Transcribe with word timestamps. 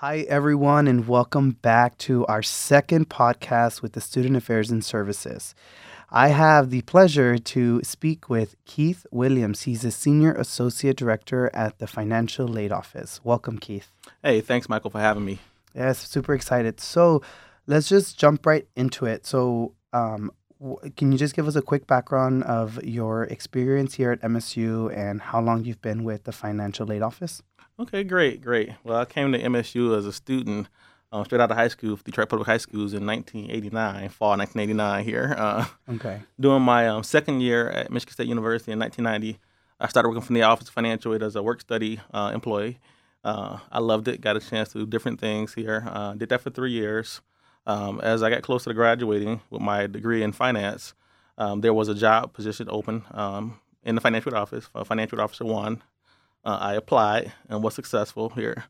Hi, 0.00 0.26
everyone, 0.28 0.88
and 0.88 1.08
welcome 1.08 1.52
back 1.52 1.96
to 1.98 2.26
our 2.26 2.42
second 2.42 3.08
podcast 3.08 3.80
with 3.80 3.94
the 3.94 4.02
Student 4.02 4.36
Affairs 4.36 4.70
and 4.70 4.84
Services. 4.84 5.54
I 6.10 6.28
have 6.28 6.68
the 6.68 6.82
pleasure 6.82 7.38
to 7.38 7.82
speak 7.82 8.28
with 8.28 8.56
Keith 8.66 9.06
Williams. 9.10 9.62
He's 9.62 9.86
a 9.86 9.90
Senior 9.90 10.32
Associate 10.34 10.94
Director 10.94 11.50
at 11.54 11.78
the 11.78 11.86
Financial 11.86 12.58
Aid 12.58 12.72
Office. 12.72 13.22
Welcome, 13.24 13.56
Keith. 13.56 13.90
Hey, 14.22 14.42
thanks, 14.42 14.68
Michael, 14.68 14.90
for 14.90 15.00
having 15.00 15.24
me. 15.24 15.38
Yes, 15.74 16.06
super 16.06 16.34
excited. 16.34 16.78
So 16.78 17.22
let's 17.66 17.88
just 17.88 18.18
jump 18.18 18.44
right 18.44 18.68
into 18.76 19.06
it. 19.06 19.24
So, 19.24 19.72
um, 19.94 20.30
w- 20.60 20.90
can 20.94 21.10
you 21.10 21.16
just 21.16 21.34
give 21.34 21.48
us 21.48 21.56
a 21.56 21.62
quick 21.62 21.86
background 21.86 22.44
of 22.44 22.84
your 22.84 23.24
experience 23.24 23.94
here 23.94 24.12
at 24.12 24.20
MSU 24.20 24.94
and 24.94 25.22
how 25.22 25.40
long 25.40 25.64
you've 25.64 25.80
been 25.80 26.04
with 26.04 26.24
the 26.24 26.32
Financial 26.32 26.92
Aid 26.92 27.00
Office? 27.00 27.42
Okay, 27.78 28.04
great, 28.04 28.40
great. 28.40 28.70
Well, 28.84 28.96
I 28.98 29.04
came 29.04 29.32
to 29.32 29.38
MSU 29.42 29.96
as 29.96 30.06
a 30.06 30.12
student 30.12 30.68
um, 31.12 31.24
straight 31.24 31.40
out 31.40 31.50
of 31.50 31.56
high 31.56 31.68
school, 31.68 31.98
Detroit 32.02 32.28
Public 32.28 32.46
High 32.46 32.56
Schools 32.56 32.94
in 32.94 33.06
1989, 33.06 34.08
fall 34.08 34.30
1989 34.36 35.04
here. 35.04 35.34
Uh, 35.36 35.66
Okay. 35.88 36.22
during 36.40 36.62
my 36.62 36.88
um, 36.88 37.02
second 37.02 37.40
year 37.42 37.68
at 37.68 37.90
Michigan 37.90 38.12
State 38.14 38.28
University 38.28 38.72
in 38.72 38.78
1990, 38.78 39.38
I 39.78 39.88
started 39.88 40.08
working 40.08 40.22
from 40.22 40.34
the 40.34 40.42
Office 40.42 40.68
of 40.68 40.74
Financial 40.74 41.14
Aid 41.14 41.22
as 41.22 41.36
a 41.36 41.42
work 41.42 41.60
study 41.60 42.00
uh, 42.12 42.30
employee. 42.34 42.78
Uh, 43.22 43.58
I 43.70 43.80
loved 43.80 44.08
it, 44.08 44.20
got 44.20 44.36
a 44.36 44.40
chance 44.40 44.70
to 44.70 44.78
do 44.78 44.86
different 44.86 45.20
things 45.20 45.52
here. 45.54 45.84
Uh, 45.86 46.14
did 46.14 46.30
that 46.30 46.40
for 46.40 46.50
three 46.50 46.72
years. 46.72 47.20
Um, 47.66 48.00
as 48.00 48.22
I 48.22 48.30
got 48.30 48.42
closer 48.42 48.70
to 48.70 48.74
graduating 48.74 49.40
with 49.50 49.60
my 49.60 49.86
degree 49.86 50.22
in 50.22 50.32
finance, 50.32 50.94
um, 51.36 51.60
there 51.60 51.74
was 51.74 51.88
a 51.88 51.94
job 51.94 52.32
position 52.32 52.68
open 52.70 53.04
um, 53.10 53.60
in 53.82 53.96
the 53.96 54.00
financial 54.00 54.32
aid 54.34 54.38
office, 54.40 54.66
for 54.66 54.84
financial 54.84 55.18
aid 55.18 55.24
officer 55.24 55.44
one. 55.44 55.82
Uh, 56.46 56.58
I 56.60 56.74
applied 56.74 57.32
and 57.48 57.60
was 57.60 57.74
successful 57.74 58.28
here. 58.30 58.64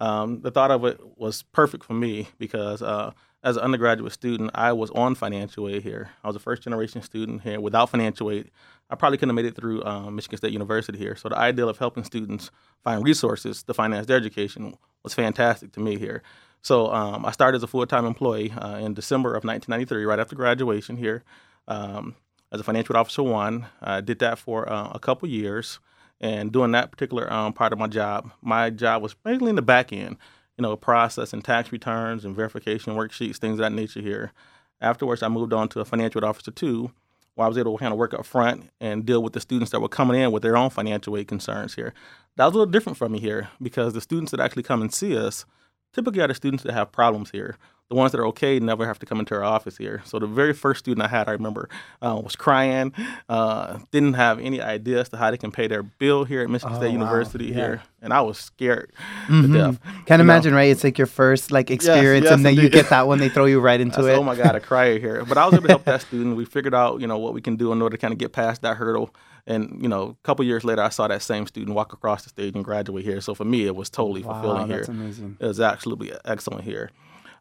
Um, 0.00 0.40
the 0.40 0.50
thought 0.50 0.72
of 0.72 0.84
it 0.84 0.98
was 1.16 1.44
perfect 1.44 1.84
for 1.84 1.92
me 1.92 2.28
because 2.38 2.82
uh, 2.82 3.12
as 3.44 3.56
an 3.56 3.62
undergraduate 3.62 4.12
student, 4.12 4.50
I 4.52 4.72
was 4.72 4.90
on 4.90 5.14
financial 5.14 5.68
aid 5.68 5.84
here. 5.84 6.10
I 6.24 6.26
was 6.26 6.34
a 6.34 6.40
first 6.40 6.62
generation 6.62 7.02
student 7.02 7.42
here. 7.42 7.60
Without 7.60 7.88
financial 7.88 8.32
aid, 8.32 8.50
I 8.90 8.96
probably 8.96 9.16
couldn't 9.16 9.36
have 9.36 9.44
made 9.44 9.48
it 9.48 9.54
through 9.54 9.84
um, 9.84 10.16
Michigan 10.16 10.38
State 10.38 10.52
University 10.52 10.98
here. 10.98 11.14
So 11.14 11.28
the 11.28 11.38
idea 11.38 11.66
of 11.66 11.78
helping 11.78 12.02
students 12.02 12.50
find 12.82 13.04
resources 13.04 13.62
to 13.62 13.74
finance 13.74 14.06
their 14.06 14.16
education 14.16 14.74
was 15.04 15.14
fantastic 15.14 15.70
to 15.72 15.80
me 15.80 15.98
here. 15.98 16.24
So 16.62 16.92
um, 16.92 17.24
I 17.24 17.30
started 17.30 17.58
as 17.58 17.62
a 17.62 17.68
full 17.68 17.86
time 17.86 18.06
employee 18.06 18.50
uh, 18.50 18.78
in 18.78 18.94
December 18.94 19.30
of 19.30 19.44
1993, 19.44 20.04
right 20.04 20.18
after 20.18 20.34
graduation 20.34 20.96
here, 20.96 21.22
um, 21.68 22.16
as 22.50 22.58
a 22.58 22.64
financial 22.64 22.96
officer 22.96 23.22
one. 23.22 23.66
I 23.80 24.00
did 24.00 24.18
that 24.18 24.38
for 24.38 24.70
uh, 24.70 24.90
a 24.92 24.98
couple 24.98 25.28
years. 25.28 25.78
And 26.20 26.52
doing 26.52 26.72
that 26.72 26.90
particular 26.90 27.32
um, 27.32 27.52
part 27.52 27.72
of 27.72 27.78
my 27.78 27.86
job, 27.86 28.30
my 28.42 28.70
job 28.70 29.02
was 29.02 29.16
mainly 29.24 29.50
in 29.50 29.56
the 29.56 29.62
back 29.62 29.92
end, 29.92 30.16
you 30.58 30.62
know, 30.62 30.76
processing 30.76 31.40
tax 31.40 31.72
returns 31.72 32.24
and 32.24 32.36
verification 32.36 32.94
worksheets, 32.94 33.38
things 33.38 33.54
of 33.54 33.58
that 33.58 33.72
nature 33.72 34.00
here. 34.00 34.32
Afterwards, 34.80 35.22
I 35.22 35.28
moved 35.28 35.52
on 35.52 35.68
to 35.70 35.80
a 35.80 35.84
financial 35.84 36.20
aid 36.20 36.28
officer 36.28 36.50
too, 36.50 36.90
where 37.34 37.46
I 37.46 37.48
was 37.48 37.56
able 37.56 37.72
to 37.72 37.78
kind 37.78 37.92
of 37.92 37.98
work 37.98 38.12
up 38.12 38.26
front 38.26 38.68
and 38.80 39.06
deal 39.06 39.22
with 39.22 39.32
the 39.32 39.40
students 39.40 39.72
that 39.72 39.80
were 39.80 39.88
coming 39.88 40.20
in 40.20 40.32
with 40.32 40.42
their 40.42 40.56
own 40.56 40.70
financial 40.70 41.16
aid 41.16 41.28
concerns 41.28 41.74
here. 41.74 41.94
That 42.36 42.44
was 42.46 42.54
a 42.54 42.58
little 42.58 42.72
different 42.72 42.98
for 42.98 43.08
me 43.08 43.18
here 43.18 43.48
because 43.62 43.94
the 43.94 44.00
students 44.00 44.30
that 44.30 44.40
actually 44.40 44.62
come 44.62 44.82
and 44.82 44.92
see 44.92 45.16
us 45.16 45.46
typically 45.92 46.20
are 46.20 46.28
the 46.28 46.34
students 46.34 46.64
that 46.64 46.72
have 46.72 46.92
problems 46.92 47.30
here. 47.30 47.56
The 47.90 47.96
ones 47.96 48.12
that 48.12 48.20
are 48.20 48.26
okay 48.28 48.60
never 48.60 48.86
have 48.86 49.00
to 49.00 49.06
come 49.06 49.18
into 49.18 49.34
our 49.34 49.42
office 49.42 49.76
here. 49.76 50.00
So 50.04 50.20
the 50.20 50.28
very 50.28 50.52
first 50.52 50.78
student 50.78 51.04
I 51.04 51.08
had, 51.08 51.28
I 51.28 51.32
remember, 51.32 51.68
uh, 52.00 52.20
was 52.22 52.36
crying, 52.36 52.92
uh, 53.28 53.78
didn't 53.90 54.12
have 54.14 54.38
any 54.38 54.60
idea 54.62 55.00
as 55.00 55.08
to 55.08 55.16
how 55.16 55.32
they 55.32 55.36
can 55.36 55.50
pay 55.50 55.66
their 55.66 55.82
bill 55.82 56.22
here 56.22 56.42
at 56.42 56.48
Michigan 56.50 56.76
Oh, 56.76 56.78
State. 56.78 56.92
University 56.92 57.46
Yeah. 57.46 57.54
here, 57.54 57.82
and 58.00 58.12
I 58.12 58.20
was 58.20 58.38
scared 58.38 58.92
Mhm. 59.26 59.42
to 59.42 59.48
death. 59.52 59.80
Can't 59.82 60.08
you 60.08 60.16
know. 60.18 60.22
imagine, 60.22 60.54
right? 60.54 60.70
It's 60.70 60.84
like 60.84 60.98
your 60.98 61.08
first 61.08 61.50
like 61.50 61.68
experience, 61.72 62.26
yes, 62.26 62.32
and 62.32 62.46
then 62.46 62.54
you 62.54 62.68
get 62.68 62.90
that 62.90 63.08
one, 63.08 63.18
they 63.18 63.28
throw 63.28 63.46
you 63.46 63.58
right 63.58 63.80
into 63.80 63.96
said, 64.04 64.14
it. 64.14 64.18
oh 64.18 64.22
my 64.22 64.36
God, 64.36 64.54
I 64.54 64.60
cry 64.60 64.96
here. 65.00 65.24
But 65.28 65.36
I 65.36 65.44
was 65.46 65.54
able 65.54 65.64
to 65.66 65.72
help 65.72 65.84
that 65.86 66.02
student. 66.02 66.36
We 66.36 66.44
figured 66.44 66.76
out, 66.76 67.00
you 67.00 67.08
know, 67.08 67.18
what 67.18 67.34
we 67.34 67.40
can 67.40 67.56
do 67.56 67.72
in 67.72 67.82
order 67.82 67.96
to 67.96 68.00
kind 68.00 68.12
of 68.12 68.18
get 68.18 68.30
past 68.32 68.62
that 68.62 68.76
hurdle. 68.76 69.10
And, 69.48 69.80
you 69.82 69.88
know, 69.88 70.14
a 70.22 70.24
couple 70.24 70.44
years 70.44 70.62
later, 70.62 70.82
I 70.82 70.90
saw 70.90 71.08
that 71.08 71.22
same 71.22 71.44
student 71.48 71.74
walk 71.74 71.92
across 71.92 72.22
the 72.22 72.28
stage 72.28 72.54
and 72.54 72.64
graduate 72.64 73.04
here. 73.04 73.20
So 73.20 73.34
for 73.34 73.44
me, 73.44 73.66
it 73.66 73.74
was 73.74 73.90
totally 73.90 74.22
wow, 74.22 74.34
fulfilling 74.34 74.68
here. 74.68 74.84
amazing. 74.86 75.38
It 75.40 75.46
was 75.46 75.60
absolutely 75.60 76.12
excellent 76.24 76.62
here. 76.62 76.92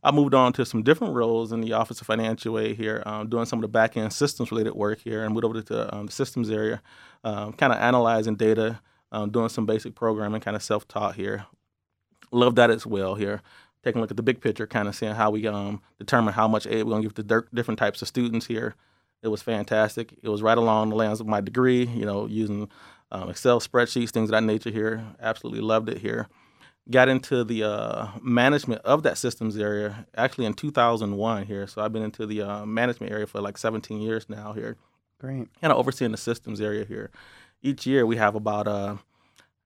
I 0.02 0.12
moved 0.12 0.34
on 0.34 0.54
to 0.54 0.66
some 0.66 0.82
different 0.82 1.14
roles 1.14 1.52
in 1.52 1.60
the 1.60 1.74
Office 1.74 2.00
of 2.00 2.08
Financial 2.08 2.58
Aid 2.58 2.78
here, 2.78 3.04
um, 3.06 3.28
doing 3.28 3.46
some 3.46 3.60
of 3.60 3.64
the 3.64 3.68
back 3.68 3.98
end 3.98 4.14
systems 4.14 4.50
related 4.52 4.74
work 4.74 5.00
here, 5.00 5.24
and 5.24 5.34
moved 5.34 5.46
over 5.46 5.62
to 5.62 5.96
um, 5.96 6.06
the 6.06 6.12
systems 6.12 6.50
area, 6.50 6.82
um, 7.24 7.52
kind 7.54 7.74
of 7.74 7.80
analyzing 7.80 8.36
data, 8.36 8.80
um, 9.12 9.30
doing 9.30 9.50
some 9.50 9.66
basic 9.66 9.96
programming, 9.96 10.40
kind 10.40 10.56
of 10.56 10.64
self 10.64 10.88
taught 10.88 11.16
here. 11.16 11.46
Love 12.32 12.56
that 12.56 12.70
as 12.70 12.86
well 12.86 13.16
here. 13.16 13.42
Taking 13.84 14.00
a 14.00 14.02
look 14.02 14.12
at 14.12 14.18
the 14.18 14.24
big 14.24 14.40
picture, 14.40 14.68
kind 14.68 14.88
of 14.88 14.96
seeing 14.96 15.16
how 15.16 15.32
we 15.32 15.46
um, 15.48 15.82
determine 15.98 16.34
how 16.34 16.48
much 16.48 16.66
aid 16.66 16.84
we're 16.84 16.92
going 16.92 17.04
to 17.04 17.10
give 17.10 17.28
to 17.28 17.44
different 17.54 17.78
types 17.78 18.02
of 18.02 18.08
students 18.08 18.46
here. 18.46 18.76
It 19.22 19.28
was 19.28 19.42
fantastic. 19.42 20.14
It 20.22 20.30
was 20.30 20.42
right 20.42 20.58
along 20.58 20.90
the 20.90 20.96
lines 20.96 21.20
of 21.20 21.28
my 21.28 21.42
degree, 21.42 21.86
you 21.86 22.06
know, 22.06 22.26
using 22.26 22.70
um, 23.12 23.30
Excel 23.30 23.60
spreadsheets, 23.60 24.12
things 24.12 24.30
of 24.30 24.32
that 24.32 24.44
nature 24.44 24.70
here. 24.70 25.04
Absolutely 25.20 25.62
loved 25.62 25.90
it 25.90 25.98
here 25.98 26.30
got 26.90 27.08
into 27.08 27.44
the 27.44 27.64
uh, 27.64 28.08
management 28.22 28.82
of 28.82 29.04
that 29.04 29.18
systems 29.18 29.58
area 29.58 30.08
actually 30.16 30.46
in 30.46 30.54
2001 30.54 31.46
here. 31.46 31.68
So 31.68 31.82
I've 31.82 31.94
been 31.94 32.04
into 32.04 32.26
the 32.26 32.42
uh, 32.42 32.66
management 32.66 33.12
area 33.12 33.28
for 33.28 33.42
like 33.42 33.58
17 33.58 34.02
years 34.02 34.28
now 34.28 34.54
here, 34.54 34.78
Great. 35.20 35.48
kind 35.62 35.72
of 35.72 35.78
overseeing 35.78 36.12
the 36.12 36.18
systems 36.18 36.60
area 36.60 36.86
here. 36.86 37.12
Each 37.62 37.86
year 37.86 38.06
we 38.06 38.16
have 38.16 38.36
about, 38.36 38.68
uh, 38.68 38.98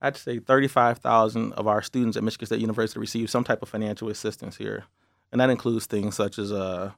I'd 0.02 0.18
say 0.18 0.40
35,000 0.40 1.54
of 1.54 1.68
our 1.68 1.82
students 1.82 2.18
at 2.18 2.24
Michigan 2.24 2.48
State 2.48 2.60
University 2.60 3.00
receive 3.00 3.30
some 3.30 3.44
type 3.44 3.62
of 3.62 3.70
financial 3.70 4.10
assistance 4.10 4.58
here. 4.58 4.86
And 5.32 5.40
that 5.40 5.50
includes 5.50 5.86
things 5.86 6.16
such 6.16 6.38
as, 6.38 6.52
uh, 6.52 6.92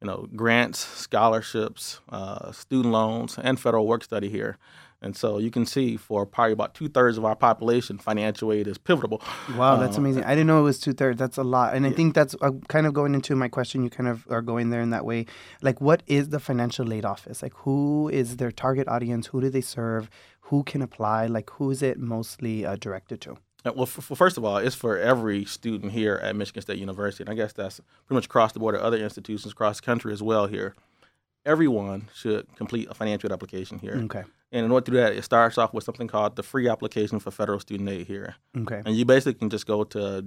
you 0.00 0.06
know, 0.06 0.28
grants, 0.36 0.80
scholarships, 0.80 2.00
uh, 2.10 2.52
student 2.52 2.92
loans, 2.92 3.38
and 3.38 3.58
federal 3.58 3.86
work 3.86 4.04
study 4.04 4.28
here. 4.28 4.58
And 5.04 5.14
so 5.14 5.38
you 5.38 5.50
can 5.50 5.66
see 5.66 5.96
for 5.98 6.24
probably 6.24 6.52
about 6.52 6.72
two 6.74 6.88
thirds 6.88 7.18
of 7.18 7.24
our 7.26 7.36
population, 7.36 7.98
financial 7.98 8.50
aid 8.56 8.66
is 8.66 8.78
pivotal. 8.78 9.20
Wow, 9.56 9.76
that's 9.76 9.98
Um, 9.98 10.04
amazing. 10.04 10.24
I 10.24 10.30
didn't 10.34 10.46
know 10.46 10.60
it 10.60 10.68
was 10.72 10.80
two 10.80 10.94
thirds. 10.94 11.18
That's 11.18 11.36
a 11.36 11.44
lot, 11.56 11.74
and 11.74 11.84
I 11.86 11.92
think 11.98 12.14
that's 12.14 12.34
uh, 12.40 12.52
kind 12.68 12.86
of 12.86 12.94
going 12.94 13.14
into 13.14 13.36
my 13.36 13.48
question. 13.48 13.84
You 13.84 13.90
kind 13.90 14.08
of 14.08 14.26
are 14.30 14.40
going 14.42 14.70
there 14.70 14.80
in 14.80 14.90
that 14.96 15.04
way. 15.04 15.26
Like, 15.60 15.78
what 15.88 16.02
is 16.06 16.30
the 16.30 16.40
financial 16.40 16.90
aid 16.92 17.04
office? 17.04 17.42
Like, 17.42 17.54
who 17.64 18.08
is 18.08 18.38
their 18.38 18.50
target 18.50 18.88
audience? 18.88 19.26
Who 19.28 19.40
do 19.42 19.50
they 19.50 19.60
serve? 19.60 20.08
Who 20.48 20.62
can 20.64 20.80
apply? 20.82 21.26
Like, 21.26 21.50
who 21.50 21.70
is 21.70 21.82
it 21.82 21.98
mostly 21.98 22.64
uh, 22.64 22.76
directed 22.76 23.20
to? 23.22 23.32
Uh, 23.66 23.72
Well, 23.76 23.86
first 23.86 24.36
of 24.38 24.44
all, 24.44 24.56
it's 24.58 24.74
for 24.84 24.98
every 24.98 25.44
student 25.44 25.92
here 25.92 26.16
at 26.22 26.34
Michigan 26.36 26.62
State 26.62 26.78
University, 26.78 27.22
and 27.24 27.30
I 27.30 27.34
guess 27.34 27.52
that's 27.52 27.80
pretty 28.06 28.16
much 28.18 28.26
across 28.26 28.52
the 28.52 28.58
board 28.60 28.74
at 28.74 28.80
other 28.80 28.98
institutions 28.98 29.52
across 29.52 29.80
the 29.80 29.86
country 29.86 30.12
as 30.12 30.22
well. 30.22 30.46
Here, 30.46 30.74
everyone 31.46 32.08
should 32.14 32.46
complete 32.56 32.88
a 32.90 32.94
financial 32.94 33.28
aid 33.28 33.32
application 33.32 33.78
here, 33.78 34.00
Okay. 34.04 34.24
and 34.52 34.64
in 34.64 34.70
order 34.72 34.84
to 34.86 34.90
do 34.92 34.96
that, 34.98 35.12
it 35.14 35.22
starts 35.24 35.58
off 35.58 35.72
with 35.74 35.84
something 35.84 36.08
called 36.08 36.36
the 36.36 36.42
free 36.42 36.68
application 36.68 37.18
for 37.18 37.30
federal 37.30 37.60
student 37.60 37.88
aid 37.88 38.06
here, 38.06 38.36
Okay. 38.56 38.82
and 38.84 38.96
you 38.96 39.04
basically 39.04 39.34
can 39.34 39.50
just 39.50 39.66
go 39.66 39.84
to 39.84 40.22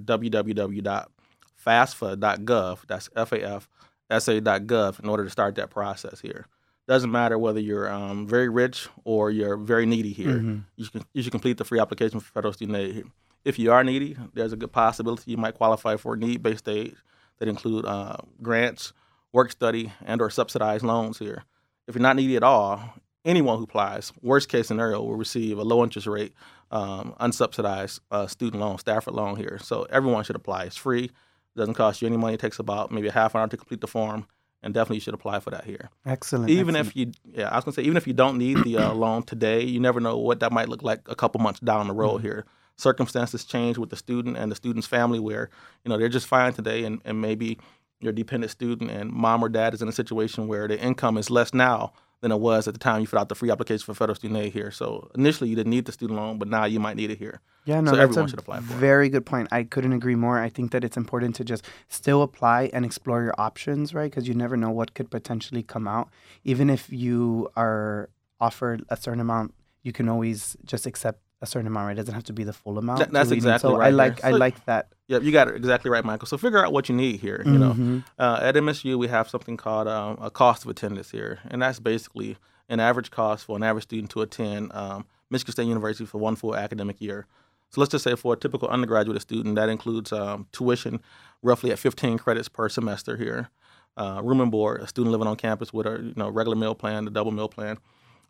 www.fafsa.gov. 1.65 2.79
That's 2.87 3.09
f 3.15 3.31
a 3.31 3.43
f 3.43 3.69
s 4.09 4.27
a 4.27 4.39
.gov 4.41 4.99
in 4.99 5.09
order 5.09 5.23
to 5.23 5.29
start 5.29 5.55
that 5.55 5.69
process 5.69 6.19
here. 6.21 6.45
Doesn't 6.87 7.11
matter 7.11 7.37
whether 7.37 7.59
you're 7.59 7.91
um, 7.91 8.25
very 8.27 8.47
rich 8.47 8.87
or 9.03 9.29
you're 9.29 9.57
very 9.57 9.85
needy 9.85 10.13
here 10.13 10.39
Mhm. 10.39 10.63
you 10.77 10.85
should, 10.85 11.03
you 11.13 11.21
should 11.21 11.31
complete 11.33 11.57
the 11.57 11.65
free 11.65 11.79
application 11.79 12.19
for 12.21 12.31
federal 12.31 12.53
student 12.53 12.77
aid. 12.77 13.03
If 13.43 13.59
you 13.59 13.71
are 13.73 13.83
needy, 13.83 14.15
there's 14.33 14.53
a 14.53 14.55
good 14.55 14.71
possibility 14.71 15.31
you 15.31 15.37
might 15.37 15.55
qualify 15.55 15.97
for 15.97 16.15
need-based 16.15 16.67
aid 16.69 16.95
that 17.39 17.47
include 17.49 17.85
uh, 17.85 18.17
grants, 18.41 18.93
work 19.37 19.51
study, 19.51 19.93
and 20.03 20.19
or 20.19 20.31
subsidized 20.31 20.83
loans 20.83 21.19
here. 21.19 21.43
If 21.87 21.93
you're 21.93 22.01
not 22.01 22.15
needy 22.15 22.35
at 22.35 22.43
all, 22.43 22.95
anyone 23.23 23.59
who 23.59 23.65
applies, 23.65 24.11
worst 24.23 24.49
case 24.49 24.67
scenario, 24.67 24.99
will 25.03 25.15
receive 25.15 25.59
a 25.59 25.63
low 25.63 25.83
interest 25.83 26.07
rate, 26.07 26.33
um, 26.71 27.13
unsubsidized 27.19 27.99
uh, 28.09 28.25
student 28.25 28.61
loan, 28.61 28.79
Stafford 28.79 29.13
loan 29.13 29.35
here. 29.35 29.59
So 29.61 29.85
everyone 29.91 30.23
should 30.23 30.35
apply. 30.35 30.63
It's 30.63 30.75
free. 30.75 31.03
It 31.03 31.55
doesn't 31.55 31.75
cost 31.75 32.01
you 32.01 32.07
any 32.07 32.17
money. 32.17 32.33
It 32.33 32.39
takes 32.39 32.57
about 32.57 32.91
maybe 32.91 33.09
a 33.09 33.11
half 33.11 33.35
an 33.35 33.41
hour 33.41 33.47
to 33.47 33.57
complete 33.57 33.81
the 33.81 33.87
form, 33.87 34.25
and 34.63 34.73
definitely 34.73 34.97
you 34.97 35.01
should 35.01 35.13
apply 35.13 35.39
for 35.39 35.51
that 35.51 35.65
here 35.65 35.91
Excellent. 36.03 36.49
even 36.49 36.75
excellent. 36.75 36.87
if 36.87 36.95
you 36.95 37.11
yeah 37.39 37.49
i 37.49 37.55
was 37.55 37.63
gonna 37.63 37.75
say 37.75 37.83
even 37.83 37.95
if 37.95 38.07
you 38.07 38.13
don't 38.13 38.39
need 38.39 38.57
the 38.63 38.77
uh, 38.77 38.91
loan 39.03 39.21
today 39.21 39.63
you 39.63 39.79
never 39.79 39.99
know 39.99 40.17
what 40.17 40.39
that 40.39 40.51
might 40.51 40.67
look 40.67 40.81
like 40.81 41.01
a 41.05 41.15
couple 41.15 41.39
months 41.39 41.59
down 41.59 41.87
the 41.87 41.93
road 41.93 42.21
here 42.21 42.43
circumstances 42.75 43.43
change 43.43 43.77
with 43.77 43.89
the 43.89 43.95
student 43.95 44.37
and 44.37 44.51
the 44.51 44.55
student's 44.55 44.87
family 44.87 45.19
where 45.19 45.49
you 45.83 45.89
know 45.89 45.97
they're 45.97 46.09
just 46.09 46.27
fine 46.27 46.53
today 46.53 46.83
and, 46.85 47.01
and 47.05 47.21
maybe 47.21 47.57
your 48.01 48.13
dependent 48.13 48.51
student 48.51 48.91
and 48.91 49.11
mom 49.11 49.43
or 49.43 49.49
dad 49.49 49.73
is 49.73 49.81
in 49.81 49.87
a 49.87 49.91
situation 49.91 50.47
where 50.47 50.67
the 50.67 50.79
income 50.79 51.17
is 51.17 51.29
less 51.29 51.53
now 51.53 51.93
than 52.21 52.31
it 52.31 52.39
was 52.39 52.67
at 52.67 52.73
the 52.73 52.79
time 52.79 53.01
you 53.01 53.07
filled 53.07 53.21
out 53.21 53.29
the 53.29 53.35
free 53.35 53.49
application 53.51 53.85
for 53.85 53.93
federal 53.93 54.15
student 54.15 54.39
aid 54.39 54.53
here 54.53 54.71
so 54.71 55.09
initially 55.15 55.49
you 55.49 55.55
didn't 55.55 55.69
need 55.69 55.85
the 55.85 55.91
student 55.91 56.17
loan 56.19 56.37
but 56.39 56.47
now 56.47 56.65
you 56.65 56.79
might 56.79 56.95
need 56.95 57.09
it 57.11 57.17
here 57.17 57.41
Yeah, 57.65 57.79
no, 57.81 57.91
So 57.91 57.97
that's 57.97 58.03
everyone 58.09 58.25
a 58.25 58.29
should 58.29 58.39
apply 58.39 58.59
for 58.61 58.73
it. 58.73 58.77
very 58.77 59.09
good 59.09 59.25
point. 59.25 59.47
I 59.51 59.63
couldn't 59.63 59.93
agree 59.93 60.15
more. 60.15 60.39
I 60.41 60.49
think 60.49 60.71
that 60.71 60.83
it's 60.83 60.97
important 60.97 61.35
to 61.35 61.43
just 61.43 61.65
still 61.89 62.21
apply 62.21 62.69
and 62.73 62.85
explore 62.85 63.21
your 63.23 63.35
options, 63.37 63.93
right? 63.93 64.09
Because 64.09 64.27
you 64.27 64.33
never 64.33 64.55
know 64.57 64.71
what 64.71 64.93
could 64.95 65.09
potentially 65.11 65.63
come 65.63 65.87
out. 65.87 66.09
Even 66.43 66.69
if 66.69 66.89
you 66.91 67.49
are 67.55 68.09
offered 68.39 68.83
a 68.89 68.95
certain 68.97 69.19
amount, 69.19 69.53
you 69.83 69.91
can 69.91 70.07
always 70.09 70.55
just 70.65 70.85
accept 70.85 71.19
a 71.41 71.45
certain 71.45 71.67
amount, 71.67 71.85
right? 71.87 71.91
It 71.93 71.97
doesn't 72.01 72.13
have 72.15 72.23
to 72.25 72.33
be 72.33 72.43
the 72.43 72.53
full 72.53 72.77
amount. 72.77 72.99
That- 72.99 73.11
that's 73.11 73.29
to 73.29 73.35
lead 73.35 73.43
in. 73.43 73.49
exactly 73.49 73.69
so 73.71 73.77
right 73.77 73.87
I 73.87 73.89
like. 73.91 74.23
I 74.23 74.31
like 74.31 74.65
that. 74.65 74.93
Yep, 75.07 75.23
you 75.23 75.31
got 75.31 75.47
it 75.47 75.55
exactly 75.55 75.91
right, 75.91 76.03
Michael. 76.03 76.27
So 76.27 76.37
figure 76.37 76.63
out 76.63 76.73
what 76.73 76.89
you 76.89 76.95
need 76.95 77.19
here. 77.19 77.41
You 77.45 77.57
know, 77.57 77.73
Mhm. 77.73 78.03
uh, 78.19 78.39
at 78.41 78.55
MSU 78.55 78.97
we 78.97 79.07
have 79.07 79.29
something 79.29 79.55
called 79.55 79.87
um, 79.87 80.17
a 80.21 80.29
cost 80.31 80.63
of 80.65 80.69
attendance 80.71 81.11
here, 81.11 81.39
and 81.49 81.61
that's 81.61 81.79
basically 81.79 82.37
an 82.69 82.79
average 82.79 83.11
cost 83.11 83.45
for 83.45 83.55
an 83.55 83.63
average 83.63 83.83
student 83.83 84.09
to 84.11 84.21
attend 84.21 84.73
um, 84.73 85.05
Michigan 85.29 85.51
State 85.53 85.67
University 85.67 86.05
for 86.05 86.17
one 86.17 86.35
full 86.35 86.55
academic 86.55 86.99
year. 86.99 87.25
So 87.69 87.81
let's 87.81 87.91
just 87.91 88.03
say 88.03 88.15
for 88.15 88.33
a 88.33 88.37
typical 88.37 88.67
undergraduate 88.69 89.21
student, 89.21 89.55
that 89.55 89.69
includes 89.69 90.11
um, 90.11 90.47
tuition, 90.53 90.99
roughly 91.43 91.71
at 91.71 91.79
15 91.79 92.17
credits 92.17 92.47
per 92.49 92.67
semester 92.69 93.15
here, 93.17 93.49
uh, 93.97 94.21
room 94.23 94.41
and 94.41 94.49
board, 94.51 94.81
a 94.81 94.87
student 94.87 95.11
living 95.11 95.27
on 95.27 95.35
campus 95.35 95.71
with 95.73 95.85
a 95.85 95.91
you 96.01 96.13
know 96.17 96.29
regular 96.29 96.55
meal 96.57 96.73
plan, 96.75 97.05
the 97.05 97.11
double 97.11 97.31
meal 97.31 97.47
plan, 97.49 97.77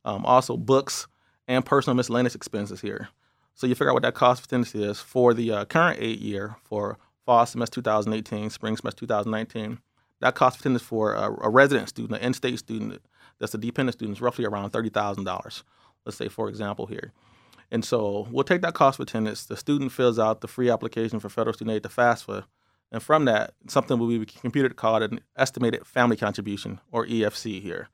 um, 0.06 0.26
also 0.26 0.58
books 0.58 1.08
and 1.48 1.66
personal 1.66 1.96
miscellaneous 1.96 2.36
expenses 2.36 2.82
here. 2.82 3.10
So 3.56 3.66
you 3.66 3.76
figure 3.76 3.90
out 3.90 3.96
what 3.96 4.04
that 4.04 4.14
cost 4.14 4.42
of 4.42 4.46
attendance 4.46 4.76
is 4.76 5.00
for 5.00 5.34
the 5.34 5.52
uh, 5.52 5.66
current 5.66 6.00
aid 6.00 6.20
year 6.20 6.58
for 6.64 6.98
fall 7.26 7.46
semester 7.46 7.82
2018, 7.82 8.50
spring 8.50 8.78
semester 8.78 9.00
2019. 9.02 9.80
That 10.20 10.36
cost 10.36 10.58
of 10.58 10.62
attendance 10.62 10.84
for 10.84 11.14
a, 11.14 11.32
a 11.42 11.50
resident 11.50 11.90
student, 11.90 12.20
an 12.20 12.26
in-state 12.26 12.60
student 12.60 13.02
that's 13.40 13.54
a 13.54 13.58
dependent 13.58 13.96
student 13.96 14.18
is 14.18 14.22
roughly 14.22 14.46
around 14.46 14.72
thirty 14.72 14.90
thousand 14.90 15.24
dollars. 15.24 15.64
Let's 16.06 16.18
say, 16.18 16.28
for 16.28 16.50
example, 16.50 16.86
here. 16.88 17.12
And 17.70 17.84
so 17.84 18.28
we'll 18.32 18.46
take 18.46 18.62
that 18.62 18.74
cost 18.74 19.00
of 19.00 19.04
attendance. 19.04 19.46
The 19.46 19.58
student 19.58 19.92
fills 19.92 20.18
out 20.18 20.42
the 20.42 20.48
free 20.48 20.70
application 20.70 21.20
for 21.20 21.30
federal 21.30 21.54
student 21.54 21.76
aid 21.76 21.84
to 21.84 21.90
FAFSA, 21.90 22.46
and 22.92 23.04
from 23.04 23.26
that, 23.26 23.54
something 23.68 24.00
will 24.00 24.08
be 24.08 24.26
computed 24.26 24.76
called 24.76 25.04
an 25.04 25.20
estimated 25.36 25.86
family 25.86 26.16
contribution 26.16 26.80
or 26.92 27.06
EFC 27.06 27.62
here. 27.62 27.90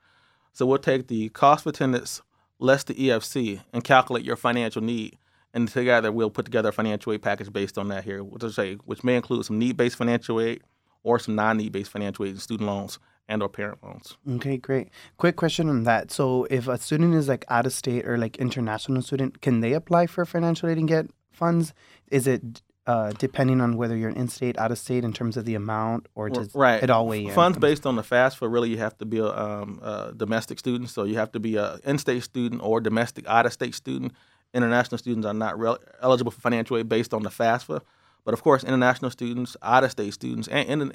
So 0.53 0.65
we'll 0.65 0.77
take 0.77 1.07
the 1.07 1.29
cost 1.29 1.65
of 1.65 1.73
attendance 1.73 2.21
less 2.63 2.83
the 2.83 2.93
EFC 2.95 3.61
and 3.73 3.83
calculate 3.83 4.23
your 4.25 4.37
financial 4.37 4.81
need. 4.81 5.17
And 5.53 5.67
together 5.67 6.11
we'll 6.11 6.31
put 6.31 6.45
together 6.45 6.69
a 6.69 6.73
financial 6.73 7.13
aid 7.13 7.21
package 7.21 7.51
based 7.51 7.77
on 7.77 7.89
that 7.89 8.03
here, 8.03 8.23
which, 8.23 8.41
say, 8.53 8.75
which 8.85 9.03
may 9.03 9.15
include 9.15 9.45
some 9.45 9.59
need-based 9.59 9.97
financial 9.97 10.41
aid 10.41 10.61
or 11.03 11.19
some 11.19 11.35
non-need-based 11.35 11.91
financial 11.91 12.25
aid 12.25 12.31
and 12.31 12.41
student 12.41 12.67
loans 12.67 12.97
and 13.27 13.43
or 13.43 13.49
parent 13.49 13.83
loans. 13.83 14.17
Okay, 14.35 14.57
great. 14.57 14.89
Quick 15.17 15.35
question 15.35 15.69
on 15.69 15.83
that. 15.83 16.11
So, 16.11 16.45
if 16.49 16.67
a 16.67 16.77
student 16.77 17.13
is 17.13 17.27
like 17.27 17.45
out 17.49 17.65
of 17.65 17.73
state 17.73 18.05
or 18.05 18.17
like 18.17 18.37
international 18.37 19.01
student, 19.01 19.41
can 19.41 19.59
they 19.59 19.73
apply 19.73 20.07
for 20.07 20.25
financial 20.25 20.69
aid 20.69 20.77
and 20.77 20.87
get 20.87 21.09
funds? 21.31 21.73
Is 22.09 22.27
it 22.27 22.61
uh, 22.85 23.13
depending 23.17 23.61
on 23.61 23.77
whether 23.77 23.95
you're 23.95 24.09
an 24.09 24.17
in 24.17 24.27
state, 24.27 24.57
out 24.57 24.71
of 24.71 24.77
state, 24.77 25.03
in 25.03 25.13
terms 25.13 25.37
of 25.37 25.45
the 25.45 25.55
amount, 25.55 26.07
or 26.15 26.29
does 26.29 26.53
right. 26.53 26.83
it 26.83 26.89
all 26.89 27.07
weigh 27.07 27.25
in? 27.25 27.33
Funds 27.33 27.57
based 27.57 27.85
on 27.85 27.95
the 27.95 28.01
FAFSA, 28.01 28.51
really, 28.51 28.69
you 28.69 28.77
have 28.77 28.97
to 28.97 29.05
be 29.05 29.19
a, 29.19 29.27
um, 29.27 29.79
a 29.81 30.11
domestic 30.15 30.59
student. 30.59 30.89
So 30.89 31.03
you 31.03 31.15
have 31.15 31.31
to 31.31 31.39
be 31.39 31.55
a 31.55 31.79
in-state 31.85 32.23
student 32.23 32.61
or 32.61 32.81
domestic 32.81 33.25
out-of-state 33.27 33.73
student. 33.73 34.11
International 34.53 34.97
students 34.97 35.25
are 35.25 35.33
not 35.33 35.57
rel- 35.57 35.79
eligible 36.01 36.31
for 36.31 36.41
financial 36.41 36.77
aid 36.77 36.89
based 36.89 37.13
on 37.13 37.23
the 37.23 37.29
FAFSA. 37.29 37.81
But 38.25 38.33
of 38.33 38.43
course, 38.43 38.63
international 38.63 39.11
students, 39.11 39.55
out-of-state 39.61 40.13
students, 40.13 40.47
and 40.49 40.81
in, 40.81 40.93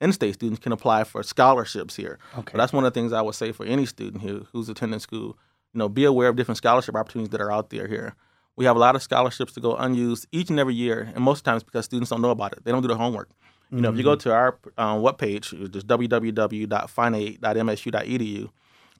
in-state 0.00 0.34
students 0.34 0.60
can 0.60 0.72
apply 0.72 1.04
for 1.04 1.22
scholarships 1.22 1.96
here. 1.96 2.18
Okay. 2.38 2.52
But 2.52 2.58
that's 2.58 2.72
one 2.72 2.84
of 2.84 2.92
the 2.92 3.00
things 3.00 3.12
I 3.12 3.22
would 3.22 3.34
say 3.34 3.52
for 3.52 3.66
any 3.66 3.86
student 3.86 4.22
here 4.22 4.42
who's 4.52 4.68
attending 4.68 5.00
school. 5.00 5.38
You 5.72 5.78
know, 5.78 5.88
be 5.88 6.04
aware 6.04 6.28
of 6.28 6.36
different 6.36 6.58
scholarship 6.58 6.96
opportunities 6.96 7.30
that 7.30 7.40
are 7.40 7.52
out 7.52 7.70
there 7.70 7.86
here. 7.86 8.14
We 8.56 8.64
have 8.66 8.76
a 8.76 8.78
lot 8.78 8.94
of 8.96 9.02
scholarships 9.02 9.54
to 9.54 9.60
go 9.60 9.74
unused 9.76 10.26
each 10.32 10.50
and 10.50 10.60
every 10.60 10.74
year, 10.74 11.10
and 11.14 11.24
most 11.24 11.44
times 11.44 11.62
because 11.62 11.86
students 11.86 12.10
don't 12.10 12.20
know 12.20 12.30
about 12.30 12.52
it. 12.52 12.64
They 12.64 12.72
don't 12.72 12.82
do 12.82 12.88
their 12.88 12.96
homework. 12.96 13.30
You 13.72 13.80
know, 13.80 13.90
if 13.90 13.96
you 13.96 14.02
go 14.02 14.16
to 14.16 14.32
our 14.32 14.58
um, 14.78 15.00
webpage, 15.00 15.72
just 15.72 15.86
www.finaid.msu.edu, 15.86 18.50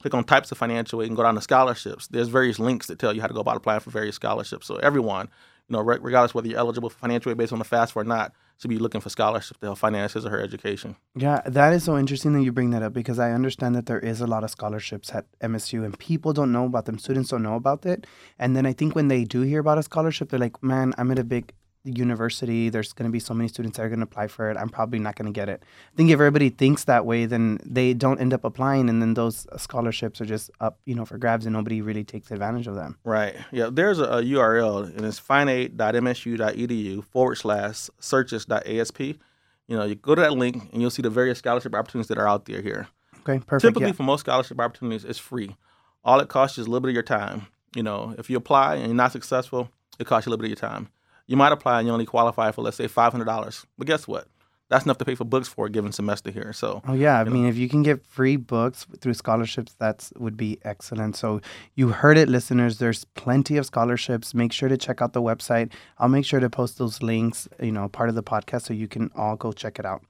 click 0.00 0.14
on 0.14 0.25
types 0.25 0.52
of 0.52 0.58
financial 0.58 1.02
aid 1.02 1.08
and 1.08 1.17
go 1.17 1.25
down 1.25 1.35
to 1.35 1.41
scholarships. 1.41 2.06
There's 2.06 2.29
various 2.29 2.61
links 2.61 2.87
that 2.87 3.00
tell 3.00 3.12
you 3.12 3.20
how 3.20 3.26
to 3.26 3.35
go 3.35 3.41
about 3.41 3.56
applying 3.56 3.81
for 3.81 3.91
various 3.91 4.14
scholarships. 4.14 4.69
So 4.69 4.76
everyone, 4.76 5.29
you 5.70 5.76
know, 5.76 5.82
re- 5.82 5.99
regardless 6.00 6.34
whether 6.34 6.49
you're 6.49 6.58
eligible 6.58 6.90
for 6.90 6.99
financial 6.99 7.31
aid 7.31 7.38
based 7.38 7.52
on 7.52 7.61
the 7.61 7.64
FAFSA 7.64 7.96
or 7.96 8.05
not, 8.05 8.32
should 8.58 8.69
be 8.69 8.78
looking 8.78 9.00
for 9.00 9.08
scholarships 9.08 9.58
to 9.61 9.67
help 9.67 9.78
finance 9.78 10.12
his 10.12 10.26
or 10.26 10.31
her 10.31 10.40
education. 10.40 10.96
Yeah, 11.14 11.40
that 11.46 11.72
is 11.72 11.84
so 11.84 11.96
interesting 11.96 12.32
that 12.34 12.43
you 12.43 12.52
bring 12.52 12.70
that 12.70 12.82
up 12.82 12.93
because 12.93 13.19
I 13.19 13.31
understand 13.31 13.75
that 13.76 13.87
there 13.87 14.00
is 14.00 14.20
a 14.20 14.26
lot 14.26 14.44
of 14.44 14.50
scholarships 14.50 15.14
at 15.14 15.26
MSU 15.40 15.84
and 15.84 15.99
people 15.99 16.32
don't 16.32 16.52
know 16.52 16.67
about 16.67 16.84
them. 16.84 16.99
Students 16.99 17.31
don't 17.31 17.43
know 17.43 17.55
about 17.55 17.87
it. 17.87 18.06
And 18.38 18.55
then 18.56 18.67
I 18.67 18.72
think 18.72 18.94
when 18.94 19.08
they 19.08 19.25
do 19.25 19.43
hear 19.43 19.61
about 19.61 19.78
a 19.78 19.82
scholarship, 19.82 20.28
they're 20.28 20.40
like, 20.40 20.62
man, 20.62 20.93
I'm 20.99 21.11
at 21.11 21.19
a 21.19 21.25
big 21.25 21.52
university. 21.84 22.68
There's 22.68 22.92
going 22.92 23.08
to 23.08 23.12
be 23.12 23.20
so 23.20 23.34
many 23.34 23.48
students 23.48 23.76
that 23.76 23.84
are 23.84 23.88
going 23.88 24.00
to 24.00 24.04
apply 24.04 24.28
for 24.28 24.50
it. 24.50 24.56
I'm 24.56 24.68
probably 24.68 24.98
not 24.98 25.16
going 25.16 25.32
to 25.32 25.32
get 25.32 25.48
it. 25.48 25.62
I 25.92 25.96
think 25.96 26.10
if 26.10 26.14
everybody 26.14 26.50
thinks 26.50 26.84
that 26.84 27.06
way, 27.06 27.26
then 27.26 27.58
they 27.64 27.94
don't 27.94 28.20
end 28.20 28.34
up 28.34 28.44
applying. 28.44 28.88
And 28.88 29.00
then 29.00 29.14
those 29.14 29.46
scholarships 29.56 30.20
are 30.20 30.26
just 30.26 30.50
up, 30.60 30.78
you 30.84 30.94
know, 30.94 31.04
for 31.04 31.18
grabs 31.18 31.46
and 31.46 31.54
nobody 31.54 31.80
really 31.80 32.04
takes 32.04 32.30
advantage 32.30 32.66
of 32.66 32.74
them. 32.74 32.98
Right. 33.04 33.34
Yeah. 33.50 33.70
There's 33.72 33.98
a, 33.98 34.04
a 34.04 34.22
URL 34.22 34.96
and 34.96 35.04
it's 35.06 35.20
finaid.msu.edu 35.20 37.04
forward 37.04 37.36
slash 37.36 37.88
searches.asp. 37.98 39.00
You 39.00 39.76
know, 39.76 39.84
you 39.84 39.94
go 39.94 40.14
to 40.14 40.20
that 40.20 40.32
link 40.32 40.68
and 40.72 40.82
you'll 40.82 40.90
see 40.90 41.02
the 41.02 41.10
various 41.10 41.38
scholarship 41.38 41.74
opportunities 41.74 42.08
that 42.08 42.18
are 42.18 42.28
out 42.28 42.44
there 42.46 42.60
here. 42.60 42.88
Okay, 43.20 43.38
perfect. 43.38 43.62
Typically, 43.62 43.88
yeah. 43.88 43.92
for 43.92 44.02
most 44.02 44.20
scholarship 44.20 44.58
opportunities, 44.58 45.04
it's 45.04 45.18
free. 45.18 45.56
All 46.02 46.18
it 46.20 46.28
costs 46.28 46.56
you 46.56 46.62
is 46.62 46.66
a 46.66 46.70
little 46.70 46.80
bit 46.80 46.88
of 46.88 46.94
your 46.94 47.02
time. 47.02 47.46
You 47.76 47.82
know, 47.82 48.14
if 48.18 48.28
you 48.30 48.36
apply 48.36 48.76
and 48.76 48.86
you're 48.86 48.94
not 48.94 49.12
successful, 49.12 49.70
it 49.98 50.06
costs 50.06 50.26
you 50.26 50.30
a 50.30 50.32
little 50.32 50.42
bit 50.42 50.52
of 50.52 50.60
your 50.60 50.70
time. 50.70 50.88
You 51.30 51.36
might 51.36 51.52
apply 51.52 51.78
and 51.78 51.86
you 51.86 51.92
only 51.92 52.06
qualify 52.06 52.50
for, 52.50 52.62
let's 52.62 52.76
say, 52.76 52.88
$500. 52.88 53.64
But 53.78 53.86
guess 53.86 54.08
what? 54.08 54.26
That's 54.68 54.84
enough 54.84 54.98
to 54.98 55.04
pay 55.04 55.14
for 55.14 55.24
books 55.24 55.46
for 55.48 55.66
a 55.66 55.70
given 55.70 55.92
semester 55.92 56.30
here. 56.30 56.52
So, 56.52 56.82
Oh 56.88 56.92
yeah, 56.92 57.20
I 57.20 57.24
know. 57.24 57.30
mean, 57.30 57.46
if 57.46 57.56
you 57.56 57.68
can 57.68 57.82
get 57.84 58.04
free 58.04 58.36
books 58.36 58.86
through 59.00 59.14
scholarships, 59.14 59.74
that's 59.78 60.12
would 60.16 60.36
be 60.36 60.58
excellent. 60.64 61.14
So 61.16 61.40
you 61.74 61.88
heard 61.90 62.18
it, 62.18 62.28
listeners. 62.28 62.78
There's 62.78 63.04
plenty 63.04 63.56
of 63.56 63.66
scholarships. 63.66 64.34
Make 64.34 64.52
sure 64.52 64.68
to 64.68 64.76
check 64.76 65.00
out 65.02 65.12
the 65.12 65.22
website. 65.22 65.72
I'll 65.98 66.08
make 66.08 66.24
sure 66.24 66.40
to 66.40 66.50
post 66.50 66.78
those 66.78 67.00
links, 67.02 67.48
you 67.60 67.72
know, 67.72 67.88
part 67.88 68.08
of 68.08 68.14
the 68.16 68.22
podcast, 68.24 68.62
so 68.62 68.74
you 68.74 68.88
can 68.88 69.10
all 69.14 69.36
go 69.36 69.52
check 69.52 69.78
it 69.78 69.86
out. 69.86 70.02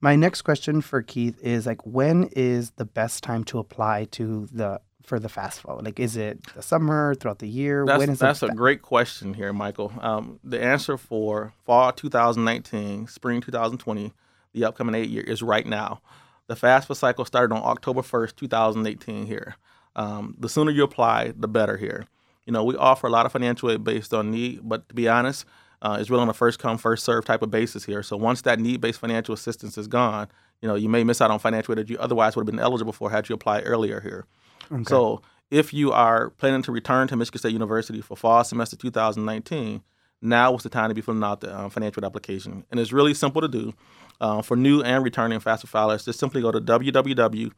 My 0.00 0.16
next 0.16 0.42
question 0.42 0.80
for 0.80 1.00
Keith 1.02 1.38
is 1.42 1.66
like, 1.66 1.84
when 1.86 2.24
is 2.36 2.72
the 2.72 2.84
best 2.84 3.22
time 3.22 3.44
to 3.44 3.58
apply 3.60 4.06
to 4.12 4.48
the 4.52 4.80
for 5.04 5.18
the 5.18 5.28
FAFSA? 5.28 5.82
Like, 5.84 6.00
is 6.00 6.16
it 6.16 6.42
the 6.54 6.62
summer, 6.62 7.14
throughout 7.14 7.38
the 7.38 7.48
year? 7.48 7.84
That's, 7.86 7.98
when 7.98 8.10
is 8.10 8.18
that's 8.18 8.40
the 8.40 8.46
a 8.46 8.54
great 8.54 8.82
question 8.82 9.34
here, 9.34 9.52
Michael. 9.52 9.92
Um, 10.00 10.40
the 10.44 10.62
answer 10.62 10.96
for 10.96 11.52
fall 11.64 11.92
2019, 11.92 13.06
spring 13.08 13.40
2020, 13.40 14.12
the 14.52 14.64
upcoming 14.64 14.94
aid 14.94 15.10
year 15.10 15.22
is 15.22 15.42
right 15.42 15.66
now. 15.66 16.00
The 16.46 16.54
FAFSA 16.54 16.96
cycle 16.96 17.24
started 17.24 17.54
on 17.54 17.62
October 17.62 18.02
1st, 18.02 18.36
2018 18.36 19.26
here. 19.26 19.56
Um, 19.94 20.36
the 20.38 20.48
sooner 20.48 20.70
you 20.70 20.82
apply, 20.82 21.32
the 21.36 21.48
better 21.48 21.76
here. 21.76 22.06
You 22.46 22.52
know, 22.52 22.64
we 22.64 22.76
offer 22.76 23.06
a 23.06 23.10
lot 23.10 23.26
of 23.26 23.32
financial 23.32 23.70
aid 23.70 23.84
based 23.84 24.12
on 24.12 24.30
need, 24.30 24.60
but 24.62 24.88
to 24.88 24.94
be 24.94 25.08
honest, 25.08 25.44
uh, 25.80 25.96
it's 26.00 26.10
really 26.10 26.22
on 26.22 26.28
a 26.28 26.34
first 26.34 26.58
come, 26.58 26.78
first 26.78 27.04
serve 27.04 27.24
type 27.24 27.42
of 27.42 27.50
basis 27.50 27.84
here. 27.84 28.02
So 28.02 28.16
once 28.16 28.42
that 28.42 28.58
need 28.58 28.80
based 28.80 29.00
financial 29.00 29.34
assistance 29.34 29.76
is 29.78 29.86
gone, 29.86 30.28
you 30.60 30.68
know, 30.68 30.74
you 30.74 30.88
may 30.88 31.04
miss 31.04 31.20
out 31.20 31.30
on 31.30 31.38
financial 31.38 31.72
aid 31.72 31.78
that 31.78 31.90
you 31.90 31.98
otherwise 31.98 32.36
would 32.36 32.46
have 32.46 32.54
been 32.54 32.62
eligible 32.62 32.92
for 32.92 33.10
had 33.10 33.28
you 33.28 33.34
applied 33.34 33.62
earlier 33.66 34.00
here. 34.00 34.26
Okay. 34.72 34.84
So 34.84 35.20
if 35.50 35.74
you 35.74 35.92
are 35.92 36.30
planning 36.30 36.62
to 36.62 36.72
return 36.72 37.08
to 37.08 37.16
Michigan 37.16 37.38
State 37.38 37.52
University 37.52 38.00
for 38.00 38.16
fall 38.16 38.42
semester 38.44 38.76
2019, 38.76 39.82
now 40.22 40.54
is 40.54 40.62
the 40.62 40.68
time 40.68 40.88
to 40.88 40.94
be 40.94 41.00
filling 41.00 41.24
out 41.24 41.40
the 41.40 41.56
um, 41.56 41.70
financial 41.70 42.04
application. 42.04 42.64
And 42.70 42.80
it's 42.80 42.92
really 42.92 43.14
simple 43.14 43.42
to 43.42 43.48
do. 43.48 43.74
Uh, 44.20 44.40
for 44.40 44.56
new 44.56 44.82
and 44.82 45.02
returning 45.02 45.40
FAFSA 45.40 45.66
filers, 45.66 46.04
just 46.04 46.20
simply 46.20 46.40
go 46.40 46.52
to 46.52 46.60
www.fafsa.gov, 46.60 47.52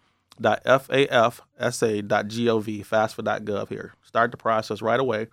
FAFSA.gov 1.61 3.69
here. 3.69 3.93
Start 4.03 4.31
the 4.31 4.39
process 4.39 4.81
right 4.81 4.99
away. 4.99 5.21
You 5.21 5.29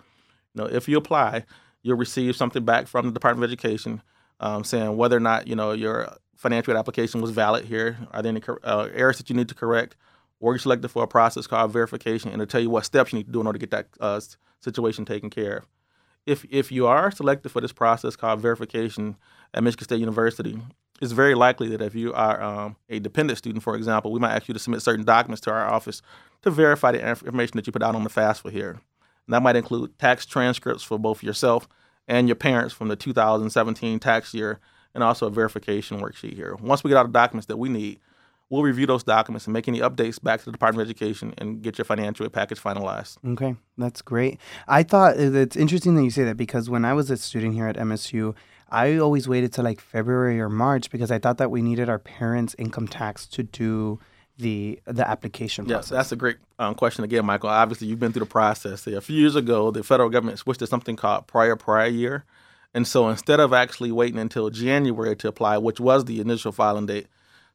know, 0.55 0.65
if 0.65 0.89
you 0.89 0.97
apply, 0.97 1.45
you'll 1.83 1.97
receive 1.97 2.35
something 2.35 2.65
back 2.65 2.87
from 2.87 3.07
the 3.07 3.13
Department 3.13 3.45
of 3.45 3.49
Education 3.49 4.01
um, 4.41 4.63
saying 4.63 4.97
whether 4.97 5.15
or 5.15 5.21
not 5.21 5.47
you 5.47 5.55
know 5.55 5.71
your 5.71 6.13
financial 6.35 6.75
application 6.75 7.21
was 7.21 7.31
valid 7.31 7.65
here. 7.65 7.97
Are 8.11 8.21
there 8.21 8.31
any 8.31 8.41
uh, 8.63 8.89
errors 8.93 9.17
that 9.19 9.29
you 9.29 9.35
need 9.35 9.47
to 9.49 9.55
correct? 9.55 9.95
Or 10.41 10.51
you're 10.51 10.59
selected 10.59 10.89
for 10.89 11.03
a 11.03 11.07
process 11.07 11.47
called 11.47 11.71
verification, 11.71 12.31
and 12.31 12.41
it'll 12.41 12.51
tell 12.51 12.61
you 12.61 12.69
what 12.69 12.83
steps 12.83 13.13
you 13.13 13.19
need 13.19 13.27
to 13.27 13.31
do 13.31 13.39
in 13.39 13.47
order 13.47 13.59
to 13.59 13.65
get 13.65 13.71
that 13.71 13.87
uh, 14.01 14.19
situation 14.59 15.05
taken 15.05 15.29
care 15.29 15.57
of. 15.57 15.67
If 16.25 16.45
if 16.49 16.71
you 16.71 16.87
are 16.87 17.09
selected 17.11 17.49
for 17.49 17.61
this 17.61 17.71
process 17.71 18.15
called 18.15 18.41
verification 18.41 19.15
at 19.53 19.63
Michigan 19.63 19.85
State 19.85 19.99
University, 19.99 20.59
it's 20.99 21.13
very 21.13 21.35
likely 21.35 21.69
that 21.69 21.81
if 21.81 21.95
you 21.95 22.13
are 22.13 22.41
um, 22.41 22.75
a 22.89 22.99
dependent 22.99 23.37
student, 23.37 23.63
for 23.63 23.75
example, 23.75 24.11
we 24.11 24.19
might 24.19 24.33
ask 24.33 24.47
you 24.47 24.53
to 24.53 24.59
submit 24.59 24.81
certain 24.81 25.05
documents 25.05 25.41
to 25.41 25.51
our 25.51 25.67
office 25.67 26.01
to 26.41 26.51
verify 26.51 26.91
the 26.91 27.07
information 27.07 27.53
that 27.55 27.65
you 27.65 27.73
put 27.73 27.83
out 27.83 27.95
on 27.95 28.03
the 28.03 28.09
FAFSA 28.09 28.51
here. 28.51 28.79
And 29.25 29.33
that 29.33 29.41
might 29.41 29.55
include 29.55 29.97
tax 29.97 30.25
transcripts 30.25 30.83
for 30.83 30.99
both 30.99 31.23
yourself 31.23 31.67
and 32.07 32.27
your 32.27 32.35
parents 32.35 32.73
from 32.73 32.87
the 32.87 32.95
2017 32.95 33.99
tax 33.99 34.33
year, 34.33 34.59
and 34.93 35.03
also 35.03 35.27
a 35.27 35.31
verification 35.31 36.01
worksheet 36.01 36.35
here. 36.35 36.55
Once 36.55 36.83
we 36.83 36.89
get 36.89 36.97
all 36.97 37.05
the 37.05 37.11
documents 37.11 37.47
that 37.47 37.57
we 37.57 37.69
need, 37.69 37.99
we'll 38.51 38.61
review 38.61 38.85
those 38.85 39.03
documents 39.03 39.47
and 39.47 39.53
make 39.53 39.67
any 39.67 39.79
updates 39.79 40.21
back 40.21 40.39
to 40.39 40.45
the 40.45 40.51
Department 40.51 40.83
of 40.83 40.87
Education 40.89 41.33
and 41.39 41.63
get 41.63 41.77
your 41.79 41.85
financial 41.85 42.25
aid 42.25 42.33
package 42.33 42.61
finalized. 42.61 43.17
Okay, 43.25 43.55
that's 43.77 44.01
great. 44.03 44.39
I 44.67 44.83
thought 44.83 45.15
uh, 45.17 45.31
it's 45.33 45.55
interesting 45.55 45.95
that 45.95 46.03
you 46.03 46.11
say 46.11 46.25
that 46.25 46.37
because 46.37 46.69
when 46.69 46.85
I 46.85 46.93
was 46.93 47.09
a 47.09 47.17
student 47.17 47.55
here 47.55 47.65
at 47.67 47.77
MSU, 47.77 48.35
I 48.69 48.97
always 48.97 49.27
waited 49.27 49.53
till 49.53 49.63
like 49.63 49.79
February 49.79 50.39
or 50.39 50.49
March 50.49 50.91
because 50.91 51.09
I 51.11 51.17
thought 51.17 51.37
that 51.39 51.49
we 51.49 51.61
needed 51.61 51.89
our 51.89 51.99
parents' 51.99 52.55
income 52.59 52.87
tax 52.87 53.25
to 53.27 53.43
do 53.43 53.99
the 54.37 54.79
the 54.85 55.07
application 55.07 55.65
Yeah, 55.65 55.75
process? 55.75 55.89
that's 55.91 56.11
a 56.11 56.15
great 56.15 56.37
um, 56.59 56.75
question 56.75 57.03
again, 57.03 57.25
Michael. 57.25 57.49
Obviously, 57.49 57.87
you've 57.87 57.99
been 57.99 58.11
through 58.11 58.21
the 58.25 58.31
process. 58.31 58.85
A 58.87 58.99
few 59.01 59.17
years 59.19 59.35
ago, 59.35 59.71
the 59.71 59.83
federal 59.83 60.09
government 60.09 60.39
switched 60.39 60.59
to 60.59 60.67
something 60.67 60.95
called 60.97 61.27
prior 61.27 61.55
prior 61.55 61.87
year, 61.87 62.25
and 62.73 62.85
so 62.87 63.07
instead 63.09 63.39
of 63.39 63.53
actually 63.53 63.91
waiting 63.91 64.19
until 64.19 64.49
January 64.49 65.15
to 65.17 65.27
apply, 65.29 65.57
which 65.57 65.79
was 65.79 66.05
the 66.05 66.19
initial 66.21 66.51
filing 66.51 66.85
date, 66.85 67.07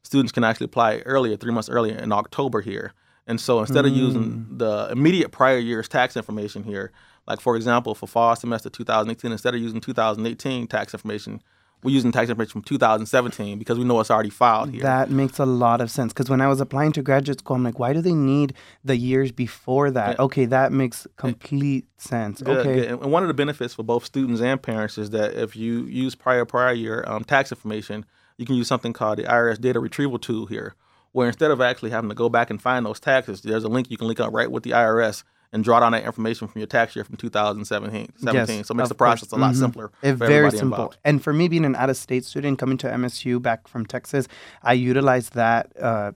students 0.03 0.31
can 0.31 0.43
actually 0.43 0.65
apply 0.65 0.99
earlier, 0.99 1.35
three 1.37 1.51
months 1.51 1.69
earlier 1.69 1.97
in 1.97 2.11
October 2.11 2.61
here. 2.61 2.93
And 3.27 3.41
so 3.41 3.59
instead 3.59 3.85
of 3.85 3.91
using 3.91 4.47
the 4.57 4.87
immediate 4.89 5.31
prior 5.31 5.57
year's 5.57 5.89
tax 5.89 6.15
information 6.15 6.63
here, 6.63 6.91
like 7.27 7.41
for 7.41 7.57
example, 7.57 7.93
for 7.93 8.07
fall 8.07 8.35
semester 8.37 8.69
2018, 8.69 9.33
instead 9.33 9.53
of 9.53 9.61
using 9.61 9.81
2018 9.81 10.65
tax 10.67 10.93
information, 10.93 11.41
we're 11.83 11.91
using 11.91 12.11
tax 12.11 12.29
information 12.29 12.53
from 12.53 12.61
2017 12.63 13.59
because 13.59 13.77
we 13.77 13.83
know 13.83 13.99
it's 13.99 14.09
already 14.09 14.29
filed 14.29 14.71
here. 14.71 14.81
That 14.81 15.11
makes 15.11 15.37
a 15.39 15.45
lot 15.45 15.81
of 15.81 15.91
sense 15.91 16.11
because 16.11 16.29
when 16.29 16.41
I 16.41 16.47
was 16.47 16.59
applying 16.59 16.91
to 16.93 17.03
graduate 17.03 17.39
school, 17.39 17.57
I'm 17.57 17.63
like, 17.63 17.77
why 17.79 17.93
do 17.93 18.01
they 18.01 18.13
need 18.13 18.53
the 18.83 18.95
years 18.95 19.31
before 19.31 19.91
that? 19.91 20.19
Okay, 20.19 20.45
that 20.45 20.71
makes 20.71 21.05
complete 21.17 21.85
sense. 21.97 22.41
Good, 22.41 22.57
okay, 22.59 22.75
good. 22.75 22.87
And 23.01 23.11
one 23.11 23.23
of 23.23 23.27
the 23.27 23.35
benefits 23.35 23.73
for 23.75 23.83
both 23.83 24.05
students 24.05 24.41
and 24.41 24.59
parents 24.61 24.97
is 24.97 25.11
that 25.11 25.35
if 25.35 25.55
you 25.55 25.83
use 25.83 26.15
prior 26.15 26.45
prior 26.45 26.73
year 26.73 27.03
um, 27.07 27.23
tax 27.23 27.51
information, 27.51 28.05
you 28.37 28.45
can 28.45 28.55
use 28.55 28.67
something 28.67 28.93
called 28.93 29.17
the 29.19 29.23
IRS 29.23 29.59
data 29.59 29.79
retrieval 29.79 30.19
tool 30.19 30.45
here, 30.45 30.75
where 31.11 31.27
instead 31.27 31.51
of 31.51 31.59
actually 31.61 31.89
having 31.89 32.09
to 32.09 32.15
go 32.15 32.29
back 32.29 32.49
and 32.49 32.61
find 32.61 32.85
those 32.85 32.99
taxes, 32.99 33.41
there's 33.41 33.63
a 33.63 33.67
link 33.67 33.89
you 33.91 33.97
can 33.97 34.07
link 34.07 34.19
up 34.19 34.31
right 34.33 34.49
with 34.51 34.63
the 34.63 34.71
IRS 34.71 35.23
and 35.53 35.63
draw 35.63 35.79
down 35.79 35.93
that 35.93 36.03
information 36.03 36.47
from 36.47 36.59
your 36.59 36.67
tax 36.67 36.95
year 36.95 37.05
from 37.05 37.15
2017. 37.15 38.11
17. 38.17 38.63
so 38.65 38.73
it 38.73 38.75
makes 38.75 38.89
the 38.89 38.95
process 38.95 39.29
course. 39.29 39.39
a 39.39 39.41
lot 39.41 39.53
Mhm. 39.53 39.59
simpler. 39.59 39.91
Very 40.01 40.51
simple. 40.51 40.65
involved. 40.67 40.97
And 41.05 41.23
for 41.23 41.31
me, 41.31 41.47
being 41.47 41.63
an 41.65 41.73
out-of-state 41.75 42.25
student 42.25 42.59
coming 42.59 42.77
to 42.79 42.87
MSU 42.91 43.39
back 43.39 43.67
from 43.67 43.85
Texas, 43.85 44.27
I 44.61 44.73
utilized 44.73 45.33
that 45.35 45.71
uh, 45.81 46.11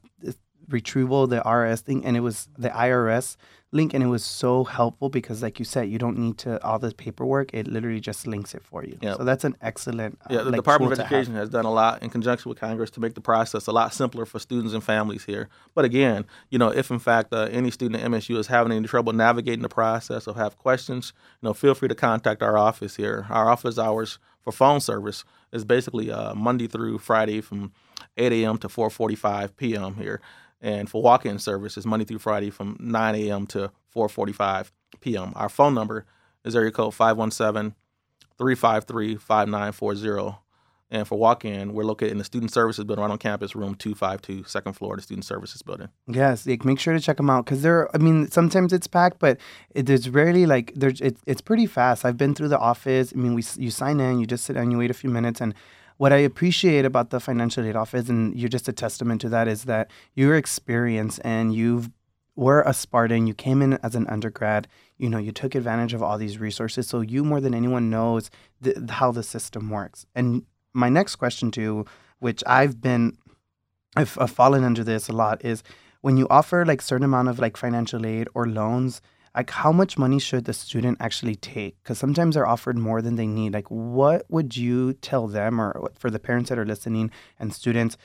retrieval, 0.71 1.27
the 1.27 1.41
RS 1.41 1.81
thing, 1.81 2.05
and 2.05 2.15
it 2.17 2.21
was 2.21 2.49
the 2.57 2.69
IRS 2.69 3.37
link, 3.71 3.93
and 3.93 4.03
it 4.03 4.07
was 4.07 4.23
so 4.23 4.63
helpful 4.63 5.09
because, 5.09 5.41
like 5.41 5.57
you 5.57 5.65
said, 5.65 5.89
you 5.89 5.97
don't 5.97 6.17
need 6.17 6.37
to 6.39 6.61
all 6.63 6.77
the 6.77 6.93
paperwork. 6.93 7.53
It 7.53 7.67
literally 7.67 7.99
just 7.99 8.27
links 8.27 8.53
it 8.53 8.63
for 8.63 8.83
you. 8.83 8.97
Yep. 9.01 9.17
So 9.17 9.23
that's 9.23 9.43
an 9.43 9.55
excellent. 9.61 10.19
Uh, 10.23 10.33
Yeah, 10.33 10.37
the 10.39 10.51
like, 10.51 10.55
Department 10.55 10.93
of. 10.93 10.99
Education 10.99 11.33
has 11.35 11.49
done 11.49 11.65
a 11.65 11.71
lot 11.71 12.03
in 12.03 12.09
conjunction 12.09 12.49
with 12.49 12.59
Congress 12.59 12.91
to 12.91 12.99
make 12.99 13.13
the 13.13 13.21
process 13.21 13.67
a 13.67 13.71
lot 13.71 13.93
simpler 13.93 14.25
for 14.25 14.39
students 14.39 14.73
and 14.73 14.83
families 14.83 15.25
here. 15.25 15.47
But 15.73 15.85
again, 15.85 16.25
you 16.49 16.59
know, 16.59 16.69
if 16.69 16.91
in 16.91 16.99
fact 16.99 17.33
uh, 17.33 17.47
any 17.51 17.71
student 17.71 18.01
at 18.01 18.09
MSU 18.09 18.37
is 18.37 18.47
having 18.47 18.71
any 18.71 18.87
trouble 18.87 19.13
navigating 19.13 19.61
the 19.61 19.69
process 19.69 20.27
or 20.27 20.35
have 20.35 20.57
questions, 20.57 21.13
you 21.41 21.47
know, 21.47 21.53
feel 21.53 21.73
free 21.73 21.87
to 21.87 21.95
contact 21.95 22.43
our 22.43 22.57
office 22.57 22.97
here. 22.97 23.25
Our 23.29 23.49
office 23.49 23.79
hours 23.79 24.19
for 24.41 24.51
phone 24.51 24.81
service 24.81 25.23
is 25.51 25.63
basically 25.65 26.11
uh, 26.11 26.33
Monday 26.33 26.67
through 26.67 26.97
Friday 26.97 27.41
from 27.41 27.71
8 28.17 28.31
a.m. 28.33 28.57
to 28.59 28.67
4:45 28.67 29.55
p.m. 29.55 29.95
here, 29.95 30.21
and 30.61 30.89
for 30.89 31.01
walk-in 31.01 31.39
service 31.39 31.77
is 31.77 31.85
Monday 31.85 32.05
through 32.05 32.19
Friday 32.19 32.49
from 32.49 32.77
9 32.79 33.15
a.m. 33.15 33.47
to 33.47 33.71
4:45 33.95 34.71
p.m. 35.01 35.33
Our 35.35 35.49
phone 35.49 35.73
number 35.73 36.05
is 36.45 36.55
area 36.55 36.71
code 36.71 36.93
517 36.93 37.75
353 38.37 39.15
5940. 39.15 40.37
And 40.93 41.07
for 41.07 41.17
walk 41.17 41.45
in, 41.45 41.73
we're 41.73 41.85
located 41.85 42.11
in 42.11 42.17
the 42.17 42.25
Student 42.25 42.51
Services 42.51 42.83
Building 42.83 43.01
right 43.01 43.09
on 43.09 43.17
campus, 43.17 43.55
room 43.55 43.75
252, 43.75 44.43
second 44.43 44.73
floor 44.73 44.95
of 44.95 44.97
the 44.97 45.03
Student 45.03 45.23
Services 45.23 45.61
Building. 45.61 45.87
Yes, 46.05 46.45
like 46.45 46.65
make 46.65 46.81
sure 46.81 46.93
to 46.93 46.99
check 46.99 47.15
them 47.15 47.29
out 47.29 47.45
because 47.45 47.61
they're. 47.61 47.89
I 47.95 47.97
mean, 47.97 48.29
sometimes 48.29 48.73
it's 48.73 48.87
packed, 48.87 49.17
but 49.17 49.37
it, 49.73 49.85
there's 49.85 50.09
rarely 50.09 50.45
like 50.45 50.73
there's. 50.75 50.99
It, 50.99 51.15
it's 51.25 51.39
pretty 51.39 51.65
fast. 51.65 52.03
I've 52.03 52.17
been 52.17 52.35
through 52.35 52.49
the 52.49 52.59
office. 52.59 53.13
I 53.15 53.19
mean, 53.19 53.35
we 53.35 53.43
you 53.55 53.71
sign 53.71 54.01
in, 54.01 54.19
you 54.19 54.25
just 54.25 54.43
sit 54.43 54.57
and 54.57 54.69
you 54.69 54.79
wait 54.79 54.91
a 54.91 54.93
few 54.93 55.09
minutes. 55.09 55.39
And 55.39 55.55
what 56.01 56.11
I 56.11 56.17
appreciate 56.17 56.83
about 56.83 57.11
the 57.11 57.19
financial 57.19 57.63
aid 57.63 57.75
office, 57.75 58.09
and 58.09 58.35
you're 58.35 58.49
just 58.49 58.67
a 58.67 58.73
testament 58.73 59.21
to 59.21 59.29
that, 59.29 59.47
is 59.47 59.65
that 59.65 59.91
your 60.15 60.35
experience 60.35 61.19
and 61.19 61.53
you've 61.53 61.91
were 62.35 62.63
a 62.63 62.73
Spartan. 62.73 63.27
You 63.27 63.35
came 63.35 63.61
in 63.61 63.73
as 63.83 63.93
an 63.93 64.07
undergrad. 64.07 64.67
You 64.97 65.09
know, 65.09 65.19
you 65.19 65.31
took 65.31 65.53
advantage 65.53 65.93
of 65.93 66.01
all 66.01 66.17
these 66.17 66.39
resources. 66.39 66.87
So 66.87 67.01
you 67.01 67.23
more 67.23 67.39
than 67.39 67.53
anyone 67.53 67.91
knows 67.91 68.31
how 68.89 69.11
the 69.11 69.21
system 69.21 69.69
works. 69.69 70.07
And 70.15 70.43
my 70.73 70.89
next 70.89 71.17
question 71.17 71.51
to 71.51 71.61
you, 71.61 71.85
which 72.17 72.43
I've 72.47 72.81
been, 72.81 73.15
I've, 73.95 74.17
I've 74.19 74.31
fallen 74.31 74.63
under 74.63 74.83
this 74.83 75.07
a 75.07 75.13
lot, 75.13 75.45
is 75.45 75.61
when 76.01 76.17
you 76.17 76.25
offer 76.31 76.65
like 76.65 76.81
certain 76.81 77.05
amount 77.05 77.27
of 77.27 77.37
like 77.37 77.57
financial 77.57 78.07
aid 78.07 78.27
or 78.33 78.47
loans 78.47 79.03
like 79.35 79.49
how 79.49 79.71
much 79.71 79.97
money 79.97 80.19
should 80.19 80.45
the 80.45 80.53
student 80.53 80.97
actually 80.99 81.35
take 81.35 81.75
because 81.81 81.97
sometimes 81.97 82.35
they're 82.35 82.47
offered 82.47 82.77
more 82.77 83.01
than 83.01 83.15
they 83.15 83.27
need 83.27 83.53
like 83.53 83.69
what 83.69 84.25
would 84.29 84.57
you 84.57 84.93
tell 84.93 85.27
them 85.27 85.59
or 85.59 85.91
for 85.97 86.09
the 86.09 86.19
parents 86.19 86.49
that 86.49 86.59
are 86.59 86.65
listening 86.65 87.09
and 87.39 87.53
students 87.53 87.97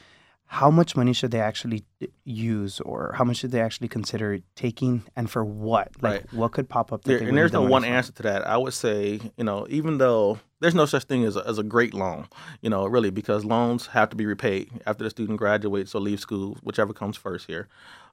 how 0.48 0.70
much 0.70 0.94
money 0.94 1.12
should 1.12 1.32
they 1.32 1.40
actually 1.40 1.84
eh, 2.00 2.06
use 2.24 2.80
or 2.80 3.12
how 3.18 3.24
much 3.24 3.38
should 3.38 3.50
they 3.50 3.60
actually 3.60 3.88
consider 3.88 4.38
taking 4.54 5.02
and 5.16 5.28
for 5.28 5.44
what 5.44 5.88
like 6.00 6.12
Right. 6.12 6.32
what 6.32 6.52
could 6.52 6.68
pop 6.68 6.92
up 6.92 7.02
There, 7.02 7.18
and 7.18 7.36
there's 7.36 7.50
the 7.50 7.60
no 7.60 7.68
one 7.68 7.84
answer 7.84 8.12
to 8.12 8.22
that. 8.22 8.46
I 8.46 8.56
would 8.56 8.72
say, 8.72 9.18
you 9.36 9.42
know, 9.44 9.66
even 9.68 9.98
though 9.98 10.38
there's 10.60 10.74
no 10.74 10.86
such 10.86 11.04
thing 11.04 11.24
as 11.24 11.36
a, 11.36 11.46
as 11.46 11.58
a 11.58 11.64
great 11.64 11.92
loan, 11.94 12.28
you 12.62 12.70
know, 12.70 12.86
really, 12.86 13.10
because 13.10 13.44
loans 13.44 13.88
have 13.88 14.08
to 14.10 14.16
be 14.16 14.24
repaid 14.24 14.70
after 14.86 15.02
the 15.02 15.10
student 15.10 15.38
graduates 15.38 15.94
or 15.94 16.00
leaves 16.00 16.22
school, 16.22 16.56
whichever 16.62 16.92
comes 16.92 17.16
first 17.16 17.48
here. 17.48 17.66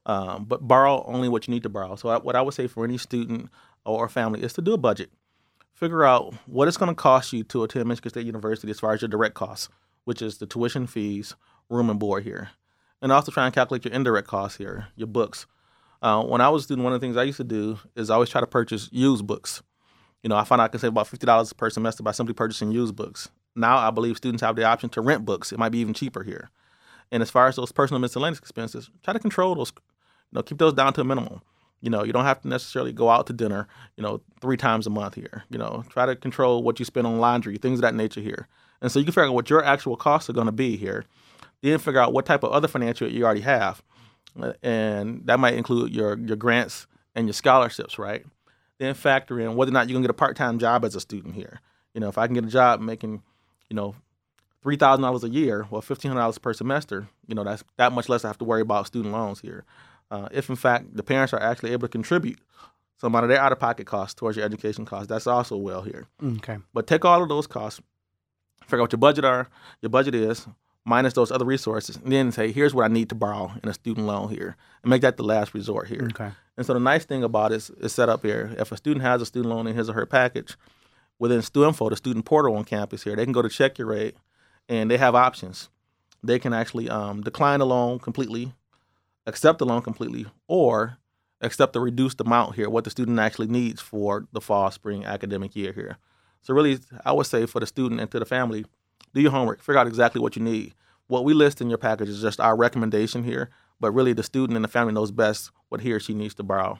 Um, 0.06 0.44
but 0.44 0.68
borrow 0.68 1.02
only 1.06 1.28
what 1.28 1.48
you 1.48 1.54
need 1.54 1.62
to 1.62 1.70
borrow. 1.70 1.96
So 1.96 2.10
I, 2.10 2.18
what 2.18 2.36
I 2.36 2.42
would 2.42 2.54
say 2.54 2.66
for 2.66 2.84
any 2.84 2.98
student 2.98 3.48
or 3.86 4.08
family 4.08 4.42
is 4.42 4.52
to 4.54 4.62
do 4.62 4.74
a 4.74 4.78
budget. 4.78 5.10
Figure 5.72 6.04
out 6.04 6.34
what 6.46 6.68
it's 6.68 6.76
going 6.76 6.90
to 6.90 6.94
cost 6.94 7.32
you 7.32 7.42
to 7.44 7.64
attend 7.64 7.88
Michigan 7.88 8.10
State 8.10 8.26
University 8.26 8.70
as 8.70 8.80
far 8.80 8.92
as 8.92 9.02
your 9.02 9.08
direct 9.08 9.34
costs, 9.34 9.68
which 10.04 10.20
is 10.20 10.38
the 10.38 10.46
tuition 10.46 10.86
fees, 10.86 11.34
room 11.68 11.88
and 11.90 11.98
board 11.98 12.22
here. 12.22 12.50
And 13.00 13.12
also 13.12 13.32
try 13.32 13.46
and 13.46 13.54
calculate 13.54 13.84
your 13.84 13.94
indirect 13.94 14.28
costs 14.28 14.58
here, 14.58 14.88
your 14.94 15.08
books. 15.08 15.46
Uh, 16.00 16.22
when 16.22 16.40
I 16.40 16.50
was 16.50 16.64
student, 16.64 16.84
one 16.84 16.92
of 16.92 17.00
the 17.00 17.06
things 17.06 17.16
I 17.16 17.24
used 17.24 17.38
to 17.38 17.44
do 17.44 17.78
is 17.96 18.10
I 18.10 18.14
always 18.14 18.28
try 18.28 18.40
to 18.40 18.46
purchase 18.46 18.90
used 18.92 19.26
books. 19.26 19.62
You 20.22 20.28
know, 20.28 20.36
I 20.36 20.44
found 20.44 20.62
I 20.62 20.68
can 20.68 20.80
save 20.80 20.90
about 20.90 21.08
fifty 21.08 21.26
dollars 21.26 21.52
per 21.52 21.70
semester 21.70 22.02
by 22.02 22.12
simply 22.12 22.34
purchasing 22.34 22.72
used 22.72 22.94
books. 22.94 23.30
Now 23.56 23.78
I 23.78 23.90
believe 23.90 24.16
students 24.16 24.42
have 24.42 24.56
the 24.56 24.64
option 24.64 24.90
to 24.90 25.00
rent 25.00 25.24
books. 25.24 25.50
It 25.50 25.58
might 25.58 25.70
be 25.70 25.78
even 25.78 25.94
cheaper 25.94 26.22
here. 26.22 26.50
And 27.10 27.22
as 27.22 27.30
far 27.30 27.46
as 27.48 27.56
those 27.56 27.72
personal 27.72 28.00
miscellaneous 28.00 28.38
expenses, 28.38 28.90
try 29.02 29.12
to 29.12 29.18
control 29.18 29.54
those. 29.54 29.72
Know, 30.34 30.42
keep 30.42 30.58
those 30.58 30.74
down 30.74 30.92
to 30.94 31.00
a 31.00 31.04
minimum. 31.04 31.40
You 31.80 31.90
know, 31.90 32.02
you 32.02 32.12
don't 32.12 32.24
have 32.24 32.40
to 32.42 32.48
necessarily 32.48 32.92
go 32.92 33.10
out 33.10 33.26
to 33.28 33.32
dinner. 33.32 33.68
You 33.96 34.02
know, 34.02 34.20
three 34.40 34.56
times 34.56 34.86
a 34.86 34.90
month 34.90 35.14
here. 35.14 35.44
You 35.50 35.58
know, 35.58 35.84
try 35.90 36.06
to 36.06 36.16
control 36.16 36.62
what 36.62 36.78
you 36.78 36.84
spend 36.84 37.06
on 37.06 37.18
laundry, 37.18 37.56
things 37.56 37.78
of 37.78 37.82
that 37.82 37.94
nature 37.94 38.20
here. 38.20 38.48
And 38.80 38.90
so 38.90 38.98
you 38.98 39.04
can 39.04 39.12
figure 39.12 39.26
out 39.26 39.34
what 39.34 39.50
your 39.50 39.64
actual 39.64 39.96
costs 39.96 40.28
are 40.28 40.34
going 40.34 40.46
to 40.46 40.52
be 40.52 40.76
here. 40.76 41.04
Then 41.62 41.78
figure 41.78 42.00
out 42.00 42.12
what 42.12 42.26
type 42.26 42.42
of 42.42 42.52
other 42.52 42.68
financial 42.68 43.08
you 43.08 43.24
already 43.24 43.40
have 43.40 43.82
uh, 44.40 44.52
and 44.62 45.26
that 45.26 45.38
might 45.38 45.54
include 45.54 45.94
your 45.94 46.18
your 46.18 46.36
grants 46.36 46.86
and 47.14 47.26
your 47.26 47.34
scholarships, 47.34 47.98
right? 47.98 48.24
Then 48.78 48.94
factor 48.94 49.38
in 49.40 49.54
whether 49.54 49.70
or 49.70 49.72
not 49.72 49.88
you're 49.88 49.94
gonna 49.94 50.04
get 50.04 50.10
a 50.10 50.14
part 50.14 50.36
time 50.36 50.58
job 50.58 50.84
as 50.84 50.94
a 50.94 51.00
student 51.00 51.34
here. 51.34 51.60
You 51.94 52.00
know, 52.00 52.08
if 52.08 52.18
I 52.18 52.26
can 52.26 52.34
get 52.34 52.44
a 52.44 52.48
job 52.48 52.80
making, 52.80 53.22
you 53.70 53.76
know, 53.76 53.94
three 54.62 54.76
thousand 54.76 55.02
dollars 55.02 55.24
a 55.24 55.28
year, 55.28 55.66
well, 55.70 55.80
fifteen 55.80 56.10
hundred 56.10 56.22
dollars 56.22 56.38
per 56.38 56.52
semester, 56.52 57.08
you 57.26 57.34
know, 57.34 57.44
that's 57.44 57.62
that 57.76 57.92
much 57.92 58.08
less 58.08 58.24
I 58.24 58.28
have 58.28 58.38
to 58.38 58.44
worry 58.44 58.62
about 58.62 58.86
student 58.86 59.12
loans 59.12 59.40
here. 59.40 59.64
Uh, 60.14 60.28
if 60.32 60.48
in 60.48 60.56
fact 60.56 60.96
the 60.96 61.02
parents 61.02 61.32
are 61.32 61.42
actually 61.50 61.72
able 61.72 61.86
to 61.88 61.92
contribute 61.98 62.38
some 63.00 63.12
amount 63.12 63.24
of 63.24 63.30
their 63.30 63.40
out 63.40 63.52
of 63.52 63.58
pocket 63.58 63.86
costs 63.86 64.14
towards 64.14 64.36
your 64.36 64.46
education 64.46 64.84
costs, 64.84 65.08
that's 65.08 65.26
also 65.26 65.56
well 65.56 65.82
here. 65.82 66.04
okay 66.38 66.58
But 66.72 66.86
take 66.86 67.04
all 67.04 67.22
of 67.22 67.28
those 67.28 67.46
costs, 67.46 67.80
figure 68.62 68.78
out 68.78 68.84
what 68.84 68.92
your 68.92 68.98
budget 68.98 69.24
are, 69.24 69.48
your 69.82 69.90
budget 69.90 70.14
is, 70.14 70.46
minus 70.84 71.14
those 71.14 71.32
other 71.32 71.44
resources, 71.44 71.96
and 71.96 72.12
then 72.12 72.30
say, 72.32 72.52
here's 72.52 72.74
what 72.74 72.84
I 72.84 72.88
need 72.88 73.08
to 73.08 73.14
borrow 73.14 73.52
in 73.62 73.68
a 73.68 73.74
student 73.74 74.06
loan 74.06 74.28
here, 74.28 74.56
and 74.82 74.90
make 74.90 75.02
that 75.02 75.16
the 75.16 75.24
last 75.24 75.54
resort 75.54 75.88
here. 75.88 76.08
okay 76.12 76.30
And 76.56 76.66
so 76.66 76.74
the 76.74 76.80
nice 76.80 77.04
thing 77.04 77.24
about 77.24 77.52
it 77.52 77.56
is, 77.56 77.70
is 77.80 77.92
set 77.92 78.08
up 78.08 78.22
here. 78.22 78.54
If 78.58 78.70
a 78.70 78.76
student 78.76 79.02
has 79.02 79.20
a 79.22 79.26
student 79.26 79.52
loan 79.54 79.66
in 79.66 79.74
his 79.74 79.88
or 79.90 79.94
her 79.94 80.06
package, 80.06 80.56
within 81.18 81.40
StuInfo, 81.40 81.90
the 81.90 81.96
student 81.96 82.24
portal 82.24 82.56
on 82.56 82.64
campus 82.64 83.02
here, 83.04 83.16
they 83.16 83.24
can 83.24 83.32
go 83.32 83.42
to 83.42 83.48
check 83.48 83.78
your 83.78 83.88
rate, 83.88 84.14
and 84.68 84.90
they 84.90 84.98
have 84.98 85.14
options. 85.14 85.68
They 86.22 86.38
can 86.38 86.52
actually 86.52 86.88
um, 86.88 87.22
decline 87.22 87.58
the 87.58 87.66
loan 87.66 87.98
completely, 87.98 88.52
accept 89.26 89.58
the 89.58 89.66
loan 89.66 89.82
completely, 89.82 90.26
or 90.46 90.98
accept 91.40 91.72
the 91.72 91.80
reduced 91.80 92.20
amount 92.20 92.54
here, 92.56 92.70
what 92.70 92.84
the 92.84 92.90
student 92.90 93.18
actually 93.18 93.46
needs 93.48 93.80
for 93.80 94.26
the 94.32 94.40
fall 94.40 94.70
spring 94.70 95.04
academic 95.04 95.54
year 95.56 95.72
here. 95.72 95.98
So 96.42 96.54
really, 96.54 96.78
I 97.04 97.12
would 97.12 97.26
say 97.26 97.46
for 97.46 97.60
the 97.60 97.66
student 97.66 98.00
and 98.00 98.10
to 98.10 98.18
the 98.18 98.24
family, 98.24 98.64
do 99.14 99.20
your 99.20 99.30
homework, 99.30 99.60
figure 99.60 99.78
out 99.78 99.86
exactly 99.86 100.20
what 100.20 100.36
you 100.36 100.42
need. 100.42 100.74
What 101.06 101.24
we 101.24 101.34
list 101.34 101.60
in 101.60 101.68
your 101.68 101.78
package 101.78 102.08
is 102.08 102.22
just 102.22 102.40
our 102.40 102.56
recommendation 102.56 103.24
here, 103.24 103.50
but 103.80 103.92
really 103.92 104.12
the 104.12 104.22
student 104.22 104.56
and 104.56 104.64
the 104.64 104.68
family 104.68 104.92
knows 104.92 105.10
best 105.10 105.50
what 105.68 105.80
he 105.82 105.92
or 105.92 106.00
she 106.00 106.14
needs 106.14 106.34
to 106.34 106.42
borrow. 106.42 106.78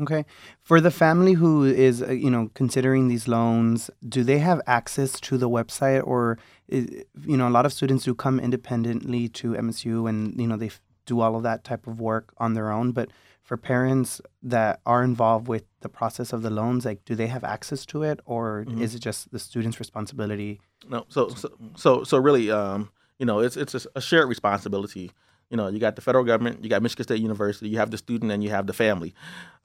Okay. 0.00 0.24
For 0.62 0.80
the 0.80 0.90
family 0.90 1.34
who 1.34 1.64
is, 1.64 2.02
uh, 2.02 2.10
you 2.12 2.30
know, 2.30 2.50
considering 2.54 3.08
these 3.08 3.28
loans, 3.28 3.90
do 4.08 4.22
they 4.24 4.38
have 4.38 4.60
access 4.66 5.20
to 5.20 5.36
the 5.36 5.48
website 5.48 6.06
or, 6.06 6.38
i- 6.72 7.04
you 7.26 7.36
know, 7.36 7.46
a 7.46 7.50
lot 7.50 7.66
of 7.66 7.72
students 7.72 8.04
do 8.04 8.14
come 8.14 8.40
independently 8.40 9.28
to 9.28 9.54
MSU 9.56 10.06
and, 10.08 10.40
you 10.40 10.46
know, 10.46 10.56
they 10.56 10.70
do 11.10 11.20
all 11.22 11.34
of 11.36 11.42
that 11.42 11.60
type 11.70 11.84
of 11.90 11.94
work 12.00 12.26
on 12.38 12.54
their 12.54 12.70
own. 12.78 12.92
But 12.98 13.08
for 13.48 13.56
parents 13.56 14.20
that 14.54 14.74
are 14.92 15.02
involved 15.10 15.46
with 15.48 15.64
the 15.84 15.88
process 15.88 16.32
of 16.32 16.40
the 16.42 16.50
loans, 16.60 16.84
like, 16.84 17.00
do 17.04 17.14
they 17.20 17.26
have 17.36 17.44
access 17.56 17.84
to 17.92 17.96
it 18.10 18.18
or 18.34 18.64
Mhm. 18.68 18.80
is 18.84 18.94
it 18.94 19.00
just 19.08 19.20
the 19.34 19.38
student's 19.38 19.78
responsibility? 19.84 20.52
No, 20.94 20.98
so 21.08 21.28
so 21.42 21.48
so 21.84 21.90
so 22.10 22.16
really, 22.28 22.46
um, 22.60 22.78
you 23.20 23.26
know, 23.26 23.38
it's 23.46 23.56
it's 23.62 23.74
a, 23.74 23.80
a 24.00 24.00
shared 24.00 24.28
responsibility. 24.34 25.10
You 25.52 25.56
know, 25.58 25.66
you 25.74 25.80
got 25.86 25.94
the 25.96 26.02
federal 26.08 26.24
government, 26.32 26.62
you 26.62 26.70
got 26.74 26.80
Michigan 26.86 27.02
State 27.08 27.20
University, 27.30 27.68
you 27.72 27.78
have 27.82 27.90
the 27.90 27.98
student, 27.98 28.30
and 28.30 28.40
you 28.44 28.50
have 28.56 28.66
the 28.70 28.72
family. 28.84 29.10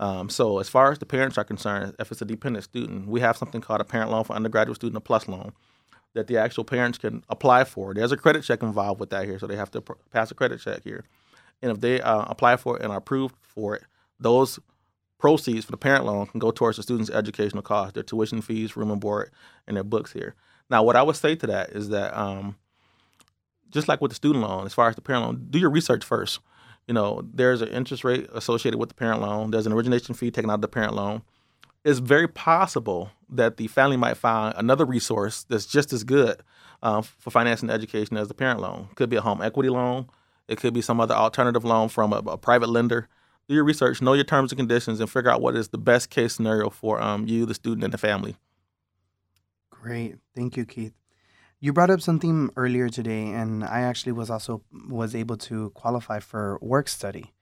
Um, 0.05 0.29
so 0.29 0.57
as 0.63 0.67
far 0.75 0.91
as 0.91 0.97
the 0.97 1.05
parents 1.05 1.37
are 1.37 1.43
concerned, 1.53 1.93
if 1.99 2.11
it's 2.11 2.23
a 2.23 2.29
dependent 2.35 2.63
student, 2.71 3.07
we 3.07 3.19
have 3.21 3.35
something 3.37 3.61
called 3.61 3.81
a 3.81 3.83
parent 3.93 4.09
loan 4.09 4.23
for 4.23 4.33
undergraduate 4.33 4.77
student, 4.77 4.97
a 4.97 5.05
plus 5.09 5.27
loan, 5.27 5.51
that 6.15 6.25
the 6.27 6.37
actual 6.45 6.63
parents 6.63 6.97
can 6.97 7.23
apply 7.29 7.61
for. 7.65 7.93
There's 7.93 8.11
a 8.11 8.17
credit 8.17 8.41
check 8.43 8.63
involved 8.63 8.99
with 8.99 9.11
that 9.11 9.25
here, 9.29 9.37
so 9.37 9.45
they 9.45 9.57
have 9.63 9.69
to 9.71 9.81
pr- 9.81 9.99
pass 10.11 10.31
a 10.31 10.33
credit 10.33 10.59
check 10.59 10.81
here. 10.83 11.03
And 11.61 11.71
if 11.71 11.81
they 11.81 12.01
uh, 12.01 12.25
apply 12.27 12.57
for 12.57 12.77
it 12.77 12.83
and 12.83 12.91
are 12.91 12.97
approved 12.97 13.35
for 13.41 13.75
it, 13.75 13.83
those 14.19 14.59
proceeds 15.17 15.65
for 15.65 15.71
the 15.71 15.77
parent 15.77 16.05
loan 16.05 16.27
can 16.27 16.39
go 16.39 16.51
towards 16.51 16.77
the 16.77 16.83
student's 16.83 17.09
educational 17.09 17.63
costs, 17.63 17.93
their 17.93 18.03
tuition 18.03 18.41
fees, 18.41 18.75
room 18.75 18.91
and 18.91 19.01
board, 19.01 19.31
and 19.67 19.75
their 19.75 19.83
books 19.83 20.11
here. 20.11 20.35
Now, 20.69 20.83
what 20.83 20.95
I 20.95 21.03
would 21.03 21.15
say 21.15 21.35
to 21.35 21.47
that 21.47 21.69
is 21.71 21.89
that 21.89 22.15
um, 22.17 22.57
just 23.69 23.87
like 23.87 24.01
with 24.01 24.11
the 24.11 24.15
student 24.15 24.43
loan, 24.43 24.65
as 24.65 24.73
far 24.73 24.89
as 24.89 24.95
the 24.95 25.01
parent 25.01 25.25
loan, 25.25 25.47
do 25.49 25.59
your 25.59 25.69
research 25.69 26.03
first. 26.03 26.39
You 26.87 26.93
know, 26.93 27.27
there's 27.33 27.61
an 27.61 27.69
interest 27.69 28.03
rate 28.03 28.27
associated 28.33 28.77
with 28.77 28.89
the 28.89 28.95
parent 28.95 29.21
loan. 29.21 29.51
There's 29.51 29.65
an 29.65 29.73
origination 29.73 30.13
fee 30.15 30.31
taken 30.31 30.49
out 30.49 30.55
of 30.55 30.61
the 30.61 30.67
parent 30.67 30.93
loan. 30.93 31.23
It's 31.83 31.99
very 31.99 32.27
possible 32.27 33.11
that 33.29 33.57
the 33.57 33.67
family 33.67 33.97
might 33.97 34.17
find 34.17 34.53
another 34.57 34.85
resource 34.85 35.43
that's 35.43 35.65
just 35.65 35.93
as 35.93 36.03
good 36.03 36.41
uh, 36.81 37.01
for 37.01 37.31
financing 37.31 37.69
education 37.69 38.17
as 38.17 38.27
the 38.27 38.33
parent 38.33 38.59
loan. 38.59 38.89
Could 38.95 39.09
be 39.09 39.15
a 39.17 39.21
home 39.21 39.41
equity 39.41 39.69
loan. 39.69 40.07
It 40.47 40.59
could 40.59 40.73
be 40.73 40.81
some 40.81 40.99
other 40.99 41.15
alternative 41.15 41.63
loan 41.63 41.89
from 41.89 42.13
a, 42.13 42.17
a 42.17 42.37
private 42.37 42.69
lender. 42.69 43.07
Do 43.47 43.55
your 43.55 43.63
research, 43.63 44.01
know 44.01 44.13
your 44.13 44.23
terms 44.23 44.51
and 44.51 44.57
conditions, 44.57 44.99
and 44.99 45.09
figure 45.09 45.29
out 45.29 45.41
what 45.41 45.55
is 45.55 45.69
the 45.69 45.77
best 45.77 46.09
case 46.09 46.35
scenario 46.35 46.69
for 46.69 47.01
um, 47.01 47.27
you, 47.27 47.45
the 47.45 47.53
student, 47.53 47.83
and 47.83 47.93
the 47.93 47.97
family. 47.97 48.37
Great, 49.69 50.15
thank 50.35 50.57
you, 50.57 50.65
Keith. 50.65 50.93
You 51.59 51.71
brought 51.71 51.91
up 51.91 52.01
something 52.01 52.49
earlier 52.55 52.89
today, 52.89 53.27
and 53.27 53.63
I 53.63 53.81
actually 53.81 54.13
was 54.13 54.29
also 54.29 54.63
was 54.89 55.13
able 55.15 55.37
to 55.37 55.69
qualify 55.71 56.19
for 56.19 56.57
work 56.61 56.87
study. 56.87 57.34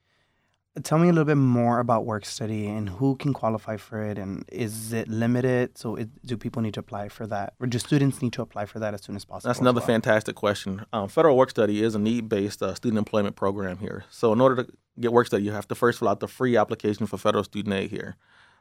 Tell 0.82 0.98
me 0.98 1.08
a 1.08 1.12
little 1.12 1.24
bit 1.24 1.36
more 1.36 1.78
about 1.78 2.04
work 2.04 2.24
study 2.24 2.66
and 2.66 2.88
who 2.88 3.14
can 3.14 3.32
qualify 3.32 3.76
for 3.76 4.02
it, 4.02 4.18
and 4.18 4.44
is 4.50 4.92
it 4.92 5.06
limited? 5.06 5.78
So, 5.78 5.94
it, 5.94 6.08
do 6.26 6.36
people 6.36 6.62
need 6.62 6.74
to 6.74 6.80
apply 6.80 7.10
for 7.10 7.28
that, 7.28 7.54
or 7.60 7.68
do 7.68 7.78
students 7.78 8.20
need 8.20 8.32
to 8.32 8.42
apply 8.42 8.66
for 8.66 8.80
that 8.80 8.92
as 8.92 9.04
soon 9.04 9.14
as 9.14 9.24
possible? 9.24 9.48
That's 9.48 9.60
another 9.60 9.78
well? 9.78 9.86
fantastic 9.86 10.34
question. 10.34 10.84
Um, 10.92 11.06
federal 11.08 11.36
work 11.36 11.50
study 11.50 11.80
is 11.80 11.94
a 11.94 12.00
need-based 12.00 12.60
uh, 12.60 12.74
student 12.74 12.98
employment 12.98 13.36
program 13.36 13.78
here. 13.78 14.04
So, 14.10 14.32
in 14.32 14.40
order 14.40 14.64
to 14.64 14.72
get 14.98 15.12
work 15.12 15.28
study, 15.28 15.44
you 15.44 15.52
have 15.52 15.68
to 15.68 15.76
first 15.76 16.00
fill 16.00 16.08
out 16.08 16.18
the 16.18 16.26
free 16.26 16.56
application 16.56 17.06
for 17.06 17.18
federal 17.18 17.44
student 17.44 17.72
aid 17.72 17.90
here. 17.90 18.16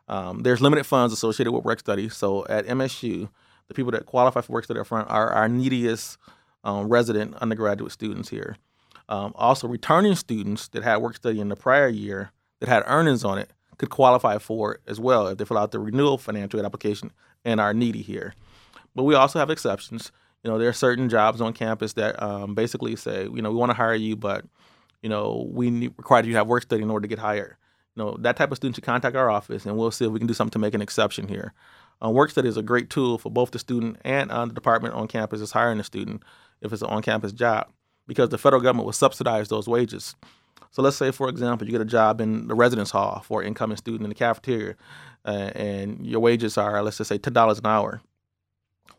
Um, 0.07 0.43
there's 0.43 0.61
limited 0.61 0.83
funds 0.83 1.13
associated 1.13 1.51
with 1.51 1.65
work 1.65 1.79
study. 1.79 2.09
So, 2.09 2.45
at 2.47 2.67
MSU, 2.67 3.29
the 3.67 3.73
people 3.73 3.91
that 3.91 4.05
qualify 4.05 4.41
for 4.41 4.53
work 4.53 4.65
study 4.65 4.79
up 4.79 4.85
front 4.85 5.09
are 5.09 5.31
our 5.31 5.49
neediest 5.49 6.19
um, 6.63 6.89
resident 6.89 7.33
undergraduate 7.37 7.91
students 7.91 8.29
here. 8.29 8.57
Um, 9.09 9.33
also, 9.35 9.67
returning 9.67 10.15
students 10.15 10.67
that 10.69 10.83
had 10.83 10.97
work 10.97 11.15
study 11.15 11.39
in 11.39 11.49
the 11.49 11.55
prior 11.55 11.87
year 11.87 12.31
that 12.59 12.69
had 12.69 12.83
earnings 12.85 13.23
on 13.23 13.37
it 13.37 13.51
could 13.77 13.89
qualify 13.89 14.37
for 14.37 14.75
it 14.75 14.81
as 14.87 14.99
well 14.99 15.27
if 15.27 15.37
they 15.37 15.45
fill 15.45 15.57
out 15.57 15.71
the 15.71 15.79
renewal 15.79 16.17
financial 16.17 16.59
aid 16.59 16.65
application 16.65 17.11
and 17.43 17.59
are 17.59 17.73
needy 17.73 18.01
here. 18.01 18.33
But 18.95 19.03
we 19.03 19.15
also 19.15 19.39
have 19.39 19.49
exceptions. 19.49 20.11
You 20.43 20.51
know, 20.51 20.57
there 20.57 20.69
are 20.69 20.73
certain 20.73 21.09
jobs 21.09 21.41
on 21.41 21.53
campus 21.53 21.93
that 21.93 22.21
um, 22.21 22.55
basically 22.55 22.95
say, 22.95 23.23
you 23.23 23.41
know, 23.41 23.49
we 23.49 23.57
want 23.57 23.71
to 23.71 23.75
hire 23.75 23.95
you, 23.95 24.15
but 24.15 24.45
you 25.01 25.09
know, 25.09 25.49
we 25.51 25.69
need, 25.69 25.93
require 25.97 26.23
you 26.23 26.31
to 26.31 26.37
have 26.37 26.47
work 26.47 26.63
study 26.63 26.81
in 26.81 26.89
order 26.89 27.03
to 27.03 27.09
get 27.09 27.19
hired. 27.19 27.55
You 27.95 28.03
know, 28.03 28.17
that 28.21 28.37
type 28.37 28.51
of 28.51 28.57
student 28.57 28.75
should 28.75 28.85
contact 28.85 29.15
our 29.15 29.29
office, 29.29 29.65
and 29.65 29.77
we'll 29.77 29.91
see 29.91 30.05
if 30.05 30.11
we 30.11 30.19
can 30.19 30.27
do 30.27 30.33
something 30.33 30.53
to 30.53 30.59
make 30.59 30.73
an 30.73 30.81
exception 30.81 31.27
here. 31.27 31.53
Uh, 32.03 32.09
work 32.09 32.31
study 32.31 32.47
is 32.47 32.57
a 32.57 32.63
great 32.63 32.89
tool 32.89 33.17
for 33.17 33.29
both 33.29 33.51
the 33.51 33.59
student 33.59 33.97
and 34.03 34.31
uh, 34.31 34.45
the 34.45 34.53
department 34.53 34.93
on 34.93 35.07
campus 35.07 35.41
is 35.41 35.51
hiring 35.51 35.77
the 35.77 35.83
student 35.83 36.23
if 36.61 36.73
it's 36.73 36.81
an 36.81 36.89
on-campus 36.89 37.31
job 37.31 37.69
because 38.07 38.29
the 38.29 38.37
federal 38.37 38.61
government 38.61 38.85
will 38.85 38.93
subsidize 38.93 39.49
those 39.49 39.67
wages. 39.67 40.15
So 40.71 40.81
let's 40.81 40.97
say, 40.97 41.11
for 41.11 41.29
example, 41.29 41.67
you 41.67 41.71
get 41.71 41.81
a 41.81 41.85
job 41.85 42.19
in 42.19 42.47
the 42.47 42.55
residence 42.55 42.91
hall 42.91 43.23
for 43.25 43.41
an 43.41 43.47
incoming 43.47 43.77
student 43.77 44.03
in 44.03 44.09
the 44.09 44.15
cafeteria, 44.15 44.75
uh, 45.25 45.51
and 45.55 46.05
your 46.05 46.19
wages 46.19 46.57
are, 46.57 46.81
let's 46.81 46.97
just 46.97 47.09
say, 47.09 47.17
ten 47.17 47.33
dollars 47.33 47.59
an 47.59 47.67
hour. 47.67 48.01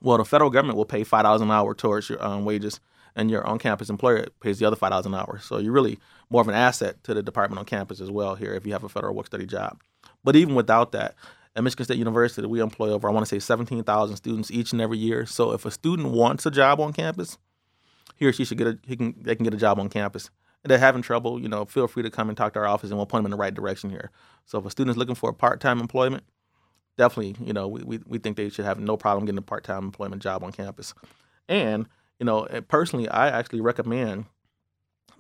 Well, 0.01 0.19
the 0.19 0.25
federal 0.25 0.51
government 0.51 0.77
will 0.77 0.85
pay 0.85 1.03
five 1.03 1.25
dollars 1.25 1.41
an 1.41 1.51
hour 1.51 1.75
towards 1.75 2.09
your 2.09 2.25
um, 2.25 2.45
wages, 2.45 2.81
and 3.17 3.31
your 3.31 3.47
on-campus 3.47 3.91
employer 3.91 4.27
pays 4.41 4.59
the 4.59 4.67
other 4.67 4.77
five 4.77 4.91
dollars 4.91 5.07
an 5.07 5.15
hour. 5.15 5.41
So 5.43 5.59
you're 5.59 5.73
really 5.73 5.99
more 6.31 6.41
of 6.41 6.49
an 6.49 6.55
asset 6.55 7.03
to 7.05 7.15
the 7.15 7.23
department 7.23 7.59
on 7.59 7.65
campus 7.65 8.01
as 8.01 8.11
well 8.11 8.37
here 8.37 8.55
if 8.55 8.65
you 8.65 8.73
have 8.73 8.85
a 8.85 8.89
federal 8.89 9.15
work 9.15 9.27
study 9.27 9.47
job. 9.47 9.81
But 10.23 10.37
even 10.37 10.55
without 10.55 10.93
that, 10.93 11.17
at 11.57 11.63
Michigan 11.63 11.85
State 11.85 11.99
University, 11.99 12.47
we 12.47 12.61
employ 12.61 12.91
over, 12.91 13.09
I 13.09 13.13
want 13.13 13.27
to 13.27 13.29
say, 13.29 13.39
17,000 13.39 14.17
students 14.17 14.51
each 14.51 14.73
and 14.73 14.81
every 14.81 14.99
year. 14.99 15.27
So 15.27 15.53
if 15.53 15.65
a 15.65 15.71
student 15.71 16.11
wants 16.11 16.47
a 16.47 16.51
job 16.51 16.81
on 16.81 16.93
campus, 16.93 17.39
he 18.15 18.27
or 18.27 18.33
she 18.33 18.45
should 18.45 18.59
get 18.59 18.67
a, 18.67 18.79
he 18.87 18.97
can, 18.97 19.15
they 19.21 19.35
can 19.35 19.45
get 19.45 19.55
a 19.55 19.59
job 19.59 19.79
on 19.79 19.89
campus. 19.89 20.31
If 20.63 20.69
they're 20.69 20.79
having 20.79 21.03
trouble, 21.03 21.41
you 21.41 21.49
know, 21.49 21.65
feel 21.65 21.87
free 21.87 22.03
to 22.03 22.11
come 22.11 22.29
and 22.29 22.39
talk 22.39 22.55
to 22.55 22.59
our 22.61 22.67
office 22.67 22.91
and 22.91 22.97
we'll 22.97 23.07
point 23.07 23.25
them 23.25 23.27
in 23.27 23.37
the 23.37 23.41
right 23.41 23.53
direction 23.53 23.91
here. 23.91 24.11
So 24.47 24.59
if 24.59 24.65
a 24.65 24.71
student's 24.71 24.99
looking 24.99 25.15
for 25.15 25.29
a 25.29 25.35
part-time 25.35 25.79
employment, 25.79 26.25
definitely, 26.97 27.37
you 27.45 27.53
know, 27.53 27.69
we, 27.69 27.83
we, 27.83 28.01
we 28.07 28.19
think 28.19 28.37
they 28.37 28.49
should 28.49 28.65
have 28.65 28.79
no 28.79 28.97
problem 28.97 29.27
getting 29.27 29.39
a 29.39 29.43
part-time 29.43 29.85
employment 29.85 30.23
job 30.23 30.43
on 30.43 30.53
campus. 30.53 30.95
And, 31.49 31.87
you 32.19 32.25
know, 32.25 32.45
eh, 32.45 32.61
personally, 32.61 33.09
I 33.09 33.29
actually 33.29 33.61
recommend 33.61 34.25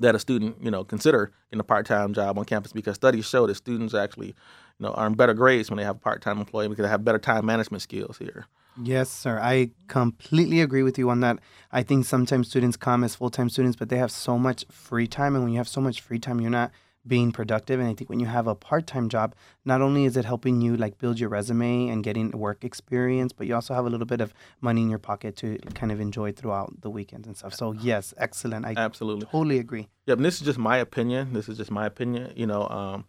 that 0.00 0.14
a 0.14 0.18
student, 0.18 0.56
you 0.62 0.70
know, 0.70 0.82
consider 0.84 1.32
getting 1.50 1.60
a 1.60 1.64
part-time 1.64 2.14
job 2.14 2.38
on 2.38 2.44
campus 2.44 2.72
because 2.72 2.94
studies 2.94 3.26
show 3.26 3.46
that 3.46 3.56
students 3.56 3.94
actually, 3.94 4.28
you 4.28 4.34
know, 4.80 4.94
earn 4.96 5.14
better 5.14 5.34
grades 5.34 5.70
when 5.70 5.76
they 5.76 5.84
have 5.84 5.96
a 5.96 6.00
part-time 6.00 6.38
employment 6.38 6.72
because 6.72 6.84
they 6.84 6.90
have 6.90 7.04
better 7.04 7.18
time 7.18 7.44
management 7.44 7.82
skills 7.82 8.18
here. 8.18 8.46
Yes, 8.82 9.10
sir. 9.10 9.38
I 9.38 9.70
completely 9.86 10.60
agree 10.60 10.82
with 10.82 10.98
you 10.98 11.10
on 11.10 11.20
that. 11.20 11.38
I 11.70 11.82
think 11.82 12.04
sometimes 12.04 12.48
students 12.48 12.76
come 12.76 13.04
as 13.04 13.14
full 13.14 13.30
time 13.30 13.48
students, 13.48 13.76
but 13.76 13.88
they 13.88 13.98
have 13.98 14.10
so 14.10 14.38
much 14.38 14.64
free 14.70 15.06
time. 15.06 15.34
And 15.34 15.44
when 15.44 15.52
you 15.52 15.58
have 15.58 15.68
so 15.68 15.80
much 15.80 16.00
free 16.00 16.18
time, 16.18 16.40
you're 16.40 16.50
not 16.50 16.72
being 17.06 17.32
productive. 17.32 17.80
And 17.80 17.88
I 17.88 17.94
think 17.94 18.10
when 18.10 18.20
you 18.20 18.26
have 18.26 18.46
a 18.46 18.54
part 18.54 18.86
time 18.86 19.08
job, 19.08 19.34
not 19.64 19.80
only 19.80 20.04
is 20.04 20.16
it 20.16 20.24
helping 20.24 20.60
you 20.60 20.76
like 20.76 20.98
build 20.98 21.20
your 21.20 21.28
resume 21.28 21.88
and 21.88 22.02
getting 22.02 22.30
work 22.30 22.64
experience, 22.64 23.32
but 23.32 23.46
you 23.46 23.54
also 23.54 23.74
have 23.74 23.86
a 23.86 23.90
little 23.90 24.06
bit 24.06 24.20
of 24.20 24.34
money 24.60 24.82
in 24.82 24.90
your 24.90 24.98
pocket 24.98 25.36
to 25.36 25.58
kind 25.74 25.92
of 25.92 26.00
enjoy 26.00 26.32
throughout 26.32 26.80
the 26.80 26.90
weekends 26.90 27.26
and 27.26 27.36
stuff. 27.36 27.54
So, 27.54 27.72
yes, 27.72 28.14
excellent. 28.16 28.66
I 28.66 28.74
Absolutely. 28.76 29.26
totally 29.26 29.58
agree. 29.58 29.88
Yep, 30.06 30.18
and 30.18 30.24
this 30.24 30.36
is 30.36 30.42
just 30.42 30.58
my 30.58 30.78
opinion. 30.78 31.32
This 31.32 31.48
is 31.48 31.58
just 31.58 31.70
my 31.70 31.86
opinion. 31.86 32.32
You 32.34 32.46
know, 32.46 32.66
um, 32.68 33.04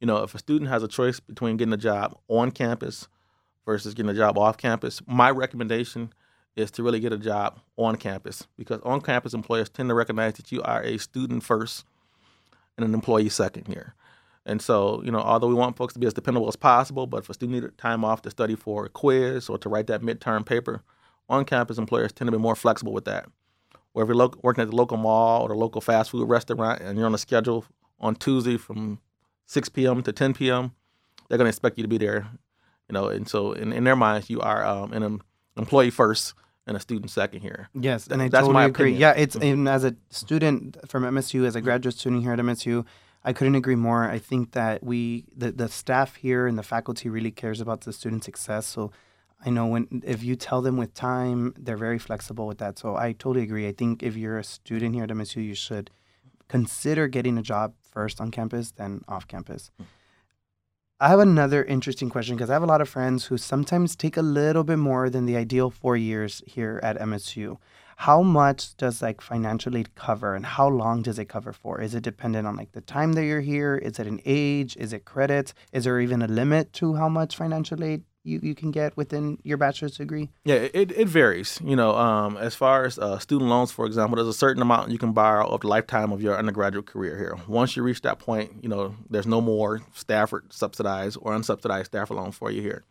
you 0.00 0.06
know, 0.06 0.22
if 0.22 0.34
a 0.34 0.38
student 0.38 0.70
has 0.70 0.82
a 0.82 0.88
choice 0.88 1.20
between 1.20 1.56
getting 1.56 1.74
a 1.74 1.78
job 1.78 2.16
on 2.28 2.52
campus 2.52 3.08
versus 3.64 3.94
getting 3.94 4.10
a 4.10 4.14
job 4.14 4.38
off 4.38 4.56
campus, 4.56 5.00
my 5.06 5.30
recommendation 5.30 6.12
is 6.56 6.70
to 6.72 6.82
really 6.82 7.00
get 7.00 7.12
a 7.12 7.18
job 7.18 7.60
on 7.76 7.96
campus 7.96 8.46
because 8.56 8.80
on 8.82 9.00
campus 9.00 9.34
employers 9.34 9.68
tend 9.68 9.88
to 9.88 9.94
recognize 9.94 10.34
that 10.34 10.50
you 10.50 10.62
are 10.62 10.82
a 10.82 10.98
student 10.98 11.42
first 11.42 11.84
and 12.76 12.84
an 12.84 12.94
employee 12.94 13.28
second 13.28 13.66
here. 13.66 13.94
And 14.46 14.60
so, 14.60 15.02
you 15.04 15.12
know, 15.12 15.20
although 15.20 15.48
we 15.48 15.54
want 15.54 15.76
folks 15.76 15.92
to 15.94 16.00
be 16.00 16.06
as 16.06 16.14
dependable 16.14 16.48
as 16.48 16.56
possible, 16.56 17.06
but 17.06 17.18
if 17.18 17.30
a 17.30 17.34
student 17.34 17.54
needed 17.54 17.78
time 17.78 18.04
off 18.04 18.22
to 18.22 18.30
study 18.30 18.56
for 18.56 18.86
a 18.86 18.88
quiz 18.88 19.48
or 19.48 19.58
to 19.58 19.68
write 19.68 19.86
that 19.88 20.02
midterm 20.02 20.44
paper, 20.44 20.82
on 21.28 21.44
campus 21.44 21.78
employers 21.78 22.12
tend 22.12 22.26
to 22.26 22.32
be 22.32 22.38
more 22.38 22.56
flexible 22.56 22.92
with 22.92 23.04
that. 23.04 23.26
Or 23.94 24.02
if 24.02 24.08
you're 24.08 24.16
lo- 24.16 24.34
working 24.42 24.62
at 24.62 24.70
the 24.70 24.76
local 24.76 24.96
mall 24.96 25.42
or 25.42 25.48
the 25.48 25.54
local 25.54 25.80
fast 25.80 26.10
food 26.10 26.28
restaurant 26.28 26.80
and 26.80 26.98
you're 26.98 27.06
on 27.06 27.14
a 27.14 27.18
schedule 27.18 27.64
on 28.00 28.16
Tuesday 28.16 28.56
from 28.56 28.98
6 29.46 29.68
p.m. 29.68 30.02
to 30.02 30.12
10 30.12 30.34
p.m., 30.34 30.72
they're 31.28 31.38
going 31.38 31.46
to 31.46 31.50
expect 31.50 31.76
you 31.78 31.82
to 31.82 31.88
be 31.88 31.98
there 31.98 32.26
you 32.90 32.94
know, 32.94 33.06
and 33.08 33.28
so 33.28 33.52
in, 33.52 33.72
in 33.72 33.84
their 33.84 33.94
minds, 33.94 34.28
you 34.28 34.40
are 34.40 34.64
um, 34.66 34.92
an 34.92 35.20
employee 35.56 35.90
first 35.90 36.34
and 36.66 36.76
a 36.76 36.80
student 36.80 37.10
second 37.10 37.40
here. 37.40 37.68
Yes, 37.72 38.08
and 38.08 38.20
I 38.20 38.28
That's 38.28 38.40
totally 38.42 38.54
my 38.54 38.64
agree. 38.64 38.90
opinion. 38.94 39.00
Yeah, 39.00 39.12
it's 39.12 39.36
Mhm. 39.36 39.52
and 39.52 39.68
as 39.68 39.84
a 39.84 39.94
student 40.10 40.76
from 40.90 41.04
MSU, 41.04 41.46
as 41.46 41.54
a 41.54 41.60
graduate 41.60 41.94
student 41.94 42.22
here 42.22 42.32
at 42.32 42.40
MSU, 42.40 42.84
I 43.22 43.32
couldn't 43.32 43.54
agree 43.54 43.76
more. 43.76 44.10
I 44.10 44.18
think 44.18 44.52
that 44.52 44.82
we, 44.82 45.24
the, 45.36 45.52
the 45.52 45.68
staff 45.68 46.16
here 46.16 46.46
and 46.48 46.58
the 46.58 46.62
faculty 46.64 47.08
really 47.08 47.30
cares 47.30 47.60
about 47.60 47.82
the 47.82 47.92
student 47.92 48.24
success. 48.24 48.66
So 48.66 48.90
I 49.46 49.50
know 49.50 49.66
when 49.66 50.02
if 50.04 50.24
you 50.24 50.34
tell 50.36 50.60
them 50.60 50.76
with 50.76 50.92
time, 50.94 51.54
they're 51.56 51.76
very 51.76 51.98
flexible 51.98 52.46
with 52.48 52.58
that. 52.58 52.76
So 52.78 52.96
I 52.96 53.12
totally 53.12 53.44
agree. 53.44 53.68
I 53.68 53.72
think 53.72 54.02
if 54.02 54.16
you're 54.16 54.38
a 54.38 54.44
student 54.44 54.94
here 54.96 55.04
at 55.04 55.10
MSU, 55.10 55.40
you 55.50 55.54
should 55.54 55.90
consider 56.48 57.06
getting 57.06 57.38
a 57.38 57.42
job 57.42 57.74
first 57.82 58.20
on 58.20 58.30
campus, 58.32 58.72
then 58.72 59.02
off 59.06 59.28
campus. 59.28 59.70
I 61.02 61.08
have 61.08 61.20
another 61.20 61.64
interesting 61.64 62.10
question 62.10 62.36
because 62.36 62.50
I 62.50 62.52
have 62.52 62.62
a 62.62 62.66
lot 62.66 62.82
of 62.82 62.88
friends 62.90 63.24
who 63.24 63.38
sometimes 63.38 63.96
take 63.96 64.18
a 64.18 64.22
little 64.22 64.64
bit 64.64 64.76
more 64.76 65.08
than 65.08 65.24
the 65.24 65.34
ideal 65.34 65.70
four 65.70 65.96
years 65.96 66.42
here 66.46 66.78
at 66.82 66.98
MSU. 66.98 67.56
How 67.96 68.20
much 68.20 68.76
does 68.76 69.00
like 69.00 69.22
financial 69.22 69.78
aid 69.78 69.94
cover 69.94 70.34
and 70.34 70.44
how 70.44 70.68
long 70.68 71.00
does 71.00 71.18
it 71.18 71.24
cover 71.24 71.54
for? 71.54 71.80
Is 71.80 71.94
it 71.94 72.02
dependent 72.02 72.46
on 72.46 72.54
like 72.54 72.72
the 72.72 72.82
time 72.82 73.14
that 73.14 73.24
you're 73.24 73.40
here? 73.40 73.76
Is 73.76 73.98
it 73.98 74.06
an 74.06 74.20
age? 74.26 74.76
Is 74.76 74.92
it 74.92 75.06
credits? 75.06 75.54
Is 75.72 75.84
there 75.84 76.00
even 76.00 76.20
a 76.20 76.28
limit 76.28 76.74
to 76.74 76.92
how 76.96 77.08
much 77.08 77.34
financial 77.34 77.82
aid 77.82 78.02
you, 78.22 78.40
you 78.42 78.54
can 78.54 78.70
get 78.70 78.96
within 78.96 79.38
your 79.42 79.56
bachelor's 79.56 79.96
degree? 79.96 80.30
Yeah, 80.44 80.56
it, 80.56 80.92
it 80.92 81.08
varies. 81.08 81.60
You 81.64 81.76
know, 81.76 81.94
um, 81.96 82.36
as 82.36 82.54
far 82.54 82.84
as 82.84 82.98
uh, 82.98 83.18
student 83.18 83.50
loans, 83.50 83.72
for 83.72 83.86
example, 83.86 84.16
there's 84.16 84.28
a 84.28 84.34
certain 84.34 84.62
amount 84.62 84.90
you 84.90 84.98
can 84.98 85.12
borrow 85.12 85.46
of 85.46 85.62
the 85.62 85.68
lifetime 85.68 86.12
of 86.12 86.22
your 86.22 86.36
undergraduate 86.36 86.86
career 86.86 87.16
here. 87.16 87.36
Once 87.48 87.76
you 87.76 87.82
reach 87.82 88.02
that 88.02 88.18
point, 88.18 88.52
you 88.62 88.68
know, 88.68 88.94
there's 89.08 89.26
no 89.26 89.40
more 89.40 89.80
Stafford 89.94 90.52
subsidized 90.52 91.18
or 91.20 91.32
unsubsidized 91.32 91.86
Stafford 91.86 92.16
loan 92.16 92.32
for 92.32 92.50
you 92.50 92.60
here. 92.60 92.84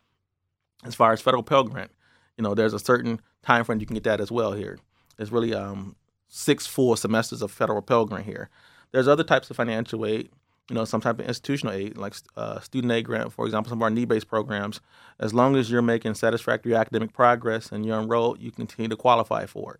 As 0.83 0.95
far 0.95 1.11
as 1.11 1.21
federal 1.21 1.43
Pell 1.43 1.63
Grant, 1.63 1.91
you 2.37 2.43
know, 2.43 2.55
there's 2.55 2.73
a 2.73 2.79
certain 2.79 3.21
time 3.43 3.65
frame 3.65 3.79
you 3.79 3.85
can 3.85 3.95
get 3.95 4.05
that 4.05 4.21
as 4.21 4.31
well 4.31 4.53
here. 4.53 4.79
There's 5.17 5.31
really 5.31 5.53
um, 5.53 5.95
six 6.27 6.65
full 6.65 6.95
semesters 6.95 7.41
of 7.41 7.51
federal 7.51 7.81
Pell 7.81 8.05
Grant 8.05 8.25
here. 8.25 8.49
There's 8.91 9.07
other 9.07 9.23
types 9.23 9.49
of 9.49 9.57
financial 9.57 10.05
aid, 10.05 10.29
you 10.69 10.75
know, 10.75 10.85
some 10.85 11.01
type 11.01 11.19
of 11.19 11.25
institutional 11.25 11.73
aid, 11.73 11.97
like 11.97 12.13
uh, 12.37 12.59
student 12.59 12.93
aid 12.93 13.05
grant, 13.05 13.33
for 13.33 13.45
example, 13.45 13.69
some 13.69 13.79
of 13.79 13.83
our 13.83 13.89
need-based 13.89 14.27
programs. 14.27 14.79
As 15.19 15.33
long 15.33 15.55
as 15.55 15.69
you're 15.69 15.81
making 15.81 16.13
satisfactory 16.13 16.75
academic 16.75 17.11
progress 17.11 17.71
and 17.71 17.85
you're 17.85 17.99
enrolled, 17.99 18.39
you 18.39 18.51
continue 18.51 18.87
to 18.87 18.95
qualify 18.95 19.47
for 19.47 19.75
it. 19.75 19.79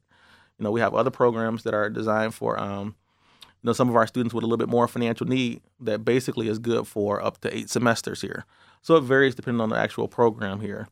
You 0.58 0.64
know, 0.64 0.72
we 0.72 0.82
have 0.82 0.96
other 0.96 1.12
programs 1.12 1.64
that 1.64 1.74
are 1.74 1.90
designed 1.90 2.34
for, 2.34 2.60
um, 2.60 2.96
you 3.42 3.68
know, 3.68 3.74
some 3.74 3.88
of 3.88 3.96
our 3.96 4.08
students 4.08 4.34
with 4.34 4.44
a 4.44 4.48
little 4.48 4.58
bit 4.58 4.68
more 4.68 4.88
financial 4.88 5.28
need 5.28 5.62
that 5.80 6.04
basically 6.04 6.48
is 6.48 6.58
good 6.58 6.88
for 6.88 7.24
up 7.24 7.40
to 7.42 7.56
eight 7.56 7.70
semesters 7.70 8.22
here. 8.22 8.46
So 8.82 8.96
it 8.96 9.02
varies 9.02 9.36
depending 9.36 9.62
on 9.62 9.70
the 9.70 9.78
actual 9.78 10.08
program 10.08 10.60
here. 10.60 10.88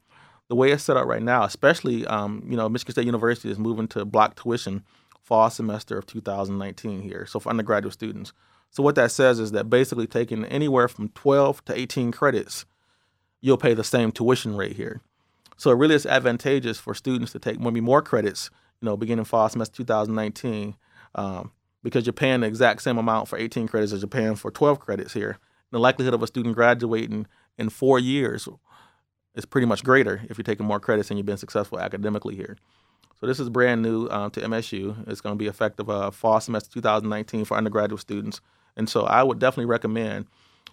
The 0.48 0.56
way 0.56 0.72
it's 0.72 0.84
set 0.84 0.96
up 0.96 1.08
right 1.08 1.24
now, 1.24 1.44
especially, 1.44 2.06
um, 2.06 2.46
you 2.48 2.56
know, 2.56 2.70
Michigan 2.70 2.94
State 2.94 3.06
University 3.06 3.50
is 3.50 3.58
moving 3.58 3.88
to 3.90 4.06
block 4.06 4.42
tuition 4.42 4.84
fall 5.24 5.50
semester 5.50 5.98
of 5.98 6.06
2019 6.06 7.02
here. 7.02 7.26
So 7.26 7.40
for 7.40 7.50
undergraduate 7.50 7.94
students. 7.94 8.32
So 8.72 8.84
what 8.84 8.96
that 8.96 9.12
says 9.12 9.40
is 9.40 9.52
that 9.52 9.70
basically 9.70 10.08
taking 10.08 10.46
anywhere 10.46 10.88
from 10.88 11.10
12 11.10 11.66
to 11.66 11.78
18 11.78 12.12
credits, 12.12 12.66
you'll 13.42 13.58
pay 13.58 13.74
the 13.74 13.84
same 13.84 14.12
tuition 14.12 14.56
rate 14.56 14.76
here. 14.76 15.02
So 15.58 15.72
it 15.72 15.76
really 15.76 15.96
is 15.96 16.06
advantageous 16.06 16.80
for 16.80 16.94
students 16.94 17.32
to 17.32 17.40
take 17.40 17.60
maybe 17.60 17.82
more 17.82 18.02
credits, 18.02 18.52
you 18.82 18.86
know, 18.86 18.96
beginning 18.96 19.26
fall 19.26 19.50
semester 19.50 19.78
2019, 19.78 20.76
um, 21.16 21.52
because 21.84 22.06
you're 22.06 22.14
paying 22.14 22.42
the 22.42 22.48
exact 22.48 22.84
same 22.84 22.98
amount 22.98 23.28
for 23.28 23.38
18 23.38 23.68
credits 23.68 23.92
as 23.92 24.02
you're 24.02 24.10
paying 24.10 24.36
for 24.36 24.52
12 24.52 24.80
credits 24.80 25.14
here. 25.14 25.40
The 25.72 25.80
likelihood 25.80 26.14
of 26.14 26.22
a 26.22 26.28
student 26.28 26.56
graduating 26.56 27.26
in 27.58 27.70
four 27.70 28.00
years 28.00 28.48
is 29.34 29.46
pretty 29.46 29.68
much 29.68 29.84
greater 29.84 30.22
if 30.30 30.38
you're 30.38 30.44
taking 30.44 30.66
more 30.66 30.80
credits 30.80 31.10
and 31.10 31.18
you've 31.18 31.26
been 31.26 31.38
successful 31.38 31.80
academically 31.80 32.36
here. 32.36 32.58
So 33.20 33.26
this 33.26 33.40
is 33.40 33.50
brand 33.50 33.82
new 33.82 34.08
um, 34.10 34.30
to 34.32 34.42
MSU. 34.42 35.08
It's 35.08 35.22
going 35.22 35.34
to 35.34 35.40
be 35.40 35.48
effective 35.48 35.90
uh, 35.90 36.12
fall 36.12 36.40
semester 36.40 36.72
2019 36.74 37.46
for 37.46 37.58
undergraduate 37.58 38.02
students. 38.02 38.42
And 38.78 38.88
so 38.88 39.04
I 39.04 39.24
would 39.24 39.40
definitely 39.40 39.66
recommend 39.66 40.28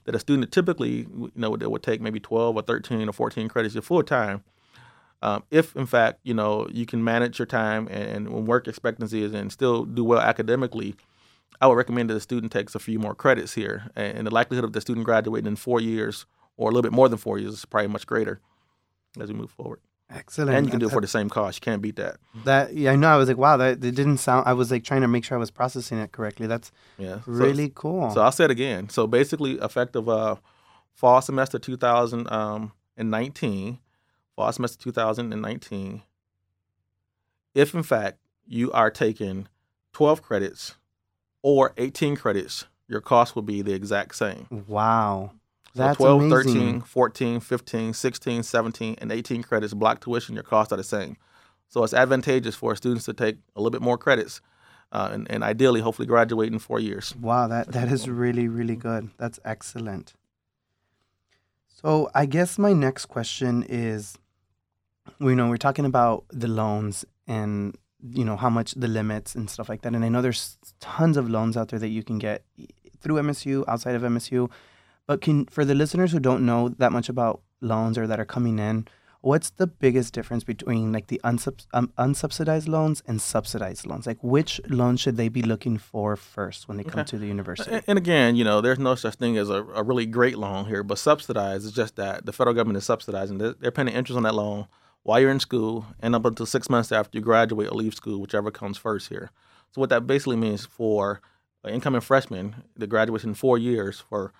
that 0.04 0.14
a 0.14 0.18
student 0.18 0.52
typically, 0.52 1.06
you 1.16 1.32
know, 1.34 1.56
that 1.56 1.70
would 1.70 1.82
take 1.82 2.00
maybe 2.00 2.20
12 2.20 2.56
or 2.56 2.62
13 2.62 3.08
or 3.08 3.12
14 3.12 3.48
credits 3.48 3.74
your 3.74 3.82
full 3.82 4.02
time. 4.02 4.44
Um, 5.22 5.42
if 5.50 5.74
in 5.74 5.86
fact, 5.86 6.20
you 6.22 6.34
know, 6.34 6.68
you 6.70 6.84
can 6.84 7.02
manage 7.02 7.38
your 7.38 7.46
time 7.46 7.88
and, 7.90 8.28
and 8.28 8.46
work 8.46 8.68
expectancy 8.68 9.22
is 9.22 9.32
and 9.32 9.50
still 9.50 9.84
do 9.84 10.04
well 10.04 10.20
academically, 10.20 10.94
I 11.60 11.66
would 11.66 11.76
recommend 11.76 12.10
that 12.10 12.14
the 12.14 12.20
student 12.20 12.52
takes 12.52 12.74
a 12.74 12.78
few 12.78 12.98
more 12.98 13.14
credits 13.14 13.54
here. 13.54 13.90
And 13.96 14.26
the 14.26 14.34
likelihood 14.34 14.64
of 14.64 14.74
the 14.74 14.82
student 14.82 15.06
graduating 15.06 15.46
in 15.46 15.56
four 15.56 15.80
years 15.80 16.26
or 16.56 16.68
a 16.68 16.72
little 16.72 16.82
bit 16.82 16.92
more 16.92 17.08
than 17.08 17.18
four 17.18 17.38
years 17.38 17.54
is 17.54 17.64
probably 17.64 17.88
much 17.88 18.06
greater 18.06 18.40
as 19.18 19.32
we 19.32 19.34
move 19.34 19.50
forward. 19.50 19.80
Excellent. 20.10 20.56
And 20.56 20.66
you 20.66 20.70
can 20.70 20.80
do 20.80 20.86
it 20.86 20.92
for 20.92 21.00
the 21.00 21.08
same 21.08 21.30
cost. 21.30 21.58
You 21.58 21.62
can't 21.62 21.82
beat 21.82 21.96
that. 21.96 22.16
That 22.44 22.74
yeah, 22.74 22.92
I 22.92 22.96
know. 22.96 23.08
I 23.08 23.16
was 23.16 23.28
like, 23.28 23.38
wow, 23.38 23.56
that 23.56 23.84
it 23.84 23.94
didn't 23.94 24.18
sound. 24.18 24.46
I 24.46 24.52
was 24.52 24.70
like 24.70 24.84
trying 24.84 25.00
to 25.00 25.08
make 25.08 25.24
sure 25.24 25.36
I 25.36 25.40
was 25.40 25.50
processing 25.50 25.98
it 25.98 26.12
correctly. 26.12 26.46
That's 26.46 26.70
yeah, 26.98 27.20
really 27.26 27.66
so, 27.66 27.72
cool. 27.74 28.10
So 28.10 28.20
I'll 28.20 28.32
say 28.32 28.44
it 28.44 28.50
again. 28.50 28.90
So 28.90 29.06
basically, 29.06 29.54
effective 29.54 30.08
uh, 30.08 30.36
fall 30.92 31.22
semester 31.22 31.58
2019, 31.58 33.78
fall 34.36 34.52
semester 34.52 34.82
2019. 34.82 36.02
If 37.54 37.74
in 37.74 37.82
fact 37.82 38.18
you 38.46 38.70
are 38.72 38.90
taking 38.90 39.48
12 39.92 40.22
credits 40.22 40.74
or 41.42 41.72
18 41.76 42.16
credits, 42.16 42.66
your 42.88 43.00
cost 43.00 43.34
will 43.34 43.42
be 43.42 43.62
the 43.62 43.72
exact 43.72 44.16
same. 44.16 44.64
Wow. 44.66 45.32
That's 45.74 45.98
so 45.98 46.18
12, 46.18 46.22
amazing. 46.22 46.54
13, 46.54 46.80
14, 46.82 47.40
15, 47.40 47.92
16, 47.94 48.42
17, 48.42 48.94
and 48.98 49.12
18 49.12 49.42
credits 49.42 49.74
block 49.74 50.00
tuition, 50.00 50.34
your 50.34 50.44
costs 50.44 50.72
are 50.72 50.76
the 50.76 50.84
same. 50.84 51.16
So 51.68 51.82
it's 51.82 51.94
advantageous 51.94 52.54
for 52.54 52.76
students 52.76 53.04
to 53.06 53.12
take 53.12 53.36
a 53.56 53.60
little 53.60 53.70
bit 53.70 53.82
more 53.82 53.98
credits 53.98 54.40
uh, 54.92 55.10
and, 55.12 55.28
and 55.28 55.42
ideally, 55.42 55.80
hopefully, 55.80 56.06
graduate 56.06 56.52
in 56.52 56.60
four 56.60 56.78
years. 56.78 57.14
Wow, 57.16 57.48
that, 57.48 57.72
that 57.72 57.90
is 57.90 58.08
really, 58.08 58.46
really 58.46 58.76
good. 58.76 59.10
That's 59.18 59.40
excellent. 59.44 60.14
So 61.66 62.08
I 62.14 62.26
guess 62.26 62.58
my 62.58 62.72
next 62.72 63.06
question 63.06 63.64
is, 63.68 64.16
you 65.18 65.34
know, 65.34 65.48
we're 65.48 65.56
talking 65.56 65.84
about 65.84 66.24
the 66.30 66.48
loans 66.48 67.04
and 67.26 67.76
you 68.00 68.24
know 68.24 68.36
how 68.36 68.50
much 68.50 68.72
the 68.72 68.86
limits 68.86 69.34
and 69.34 69.50
stuff 69.50 69.68
like 69.68 69.82
that. 69.82 69.94
And 69.94 70.04
I 70.04 70.08
know 70.08 70.22
there's 70.22 70.58
tons 70.78 71.16
of 71.16 71.28
loans 71.28 71.56
out 71.56 71.68
there 71.68 71.78
that 71.78 71.88
you 71.88 72.02
can 72.02 72.18
get 72.18 72.44
through 73.00 73.16
MSU, 73.16 73.64
outside 73.66 73.96
of 73.96 74.02
MSU. 74.02 74.50
But 75.06 75.20
can 75.20 75.46
for 75.46 75.64
the 75.64 75.74
listeners 75.74 76.12
who 76.12 76.20
don't 76.20 76.46
know 76.46 76.68
that 76.70 76.92
much 76.92 77.08
about 77.08 77.42
loans 77.60 77.98
or 77.98 78.06
that 78.06 78.20
are 78.20 78.24
coming 78.24 78.58
in, 78.58 78.86
what's 79.20 79.50
the 79.50 79.66
biggest 79.66 80.12
difference 80.12 80.44
between 80.44 80.92
like 80.92 81.06
the 81.06 81.20
unsub- 81.24 81.66
um, 81.72 81.92
unsubsidized 81.98 82.68
loans 82.68 83.02
and 83.06 83.20
subsidized 83.20 83.86
loans? 83.86 84.06
Like 84.06 84.18
which 84.22 84.60
loan 84.68 84.96
should 84.96 85.16
they 85.16 85.28
be 85.28 85.42
looking 85.42 85.78
for 85.78 86.16
first 86.16 86.68
when 86.68 86.76
they 86.76 86.84
come 86.84 87.04
to 87.04 87.18
the 87.18 87.26
university? 87.26 87.70
And, 87.70 87.84
and, 87.86 87.98
again, 87.98 88.36
you 88.36 88.44
know, 88.44 88.60
there's 88.60 88.78
no 88.78 88.94
such 88.94 89.14
thing 89.14 89.36
as 89.36 89.48
a, 89.50 89.64
a, 89.74 89.82
really 89.82 90.06
great 90.06 90.38
loan 90.38 90.66
here, 90.66 90.82
but 90.82 90.98
subsidized 90.98 91.64
is 91.64 91.72
just 91.72 91.96
that 91.96 92.26
the 92.26 92.32
federal 92.32 92.54
government 92.54 92.78
is 92.78 92.84
subsidizing. 92.84 93.38
They're, 93.38 93.54
they're 93.54 93.70
paying 93.70 93.88
interest 93.88 94.16
on 94.16 94.22
that 94.24 94.34
loan 94.34 94.68
while 95.02 95.20
you're 95.20 95.30
in 95.30 95.40
school 95.40 95.86
and 96.00 96.14
up 96.14 96.24
until 96.24 96.46
six 96.46 96.68
months 96.68 96.92
after 96.92 97.18
you 97.18 97.24
graduate 97.24 97.68
or 97.68 97.74
leave 97.74 97.94
school, 97.94 98.20
whichever 98.20 98.50
comes 98.50 98.78
first 98.78 99.08
here. 99.08 99.30
So 99.72 99.80
what 99.80 99.90
that 99.90 100.06
basically 100.06 100.36
means 100.36 100.64
for 100.64 101.20
incoming 101.66 102.00
freshmen, 102.00 102.56
the 102.76 102.86
graduates 102.86 103.24
in 103.24 103.34
four 103.34 103.58
years 103.58 104.00
for 104.00 104.32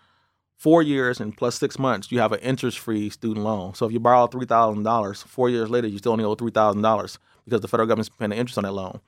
four 0.56 0.82
years 0.82 1.20
and 1.20 1.36
plus 1.36 1.58
six 1.58 1.78
months, 1.78 2.10
you 2.10 2.20
have 2.20 2.32
an 2.32 2.40
interest-free 2.40 3.10
student 3.10 3.44
loan. 3.44 3.74
So 3.74 3.86
if 3.86 3.92
you 3.92 4.00
borrow 4.00 4.26
three 4.26 4.46
thousand 4.46 4.82
dollars, 4.82 5.22
four 5.22 5.50
years 5.50 5.70
later, 5.70 5.86
you 5.86 5.98
still 5.98 6.12
only 6.12 6.24
owe 6.24 6.34
three 6.34 6.50
thousand 6.50 6.82
dollars 6.82 7.18
because 7.44 7.60
the 7.60 7.68
federal 7.68 7.86
government's 7.86 8.08
paying 8.08 8.30
the 8.30 8.36
interest 8.36 8.58
on 8.58 8.64
that 8.64 8.72
loan. 8.72 9.00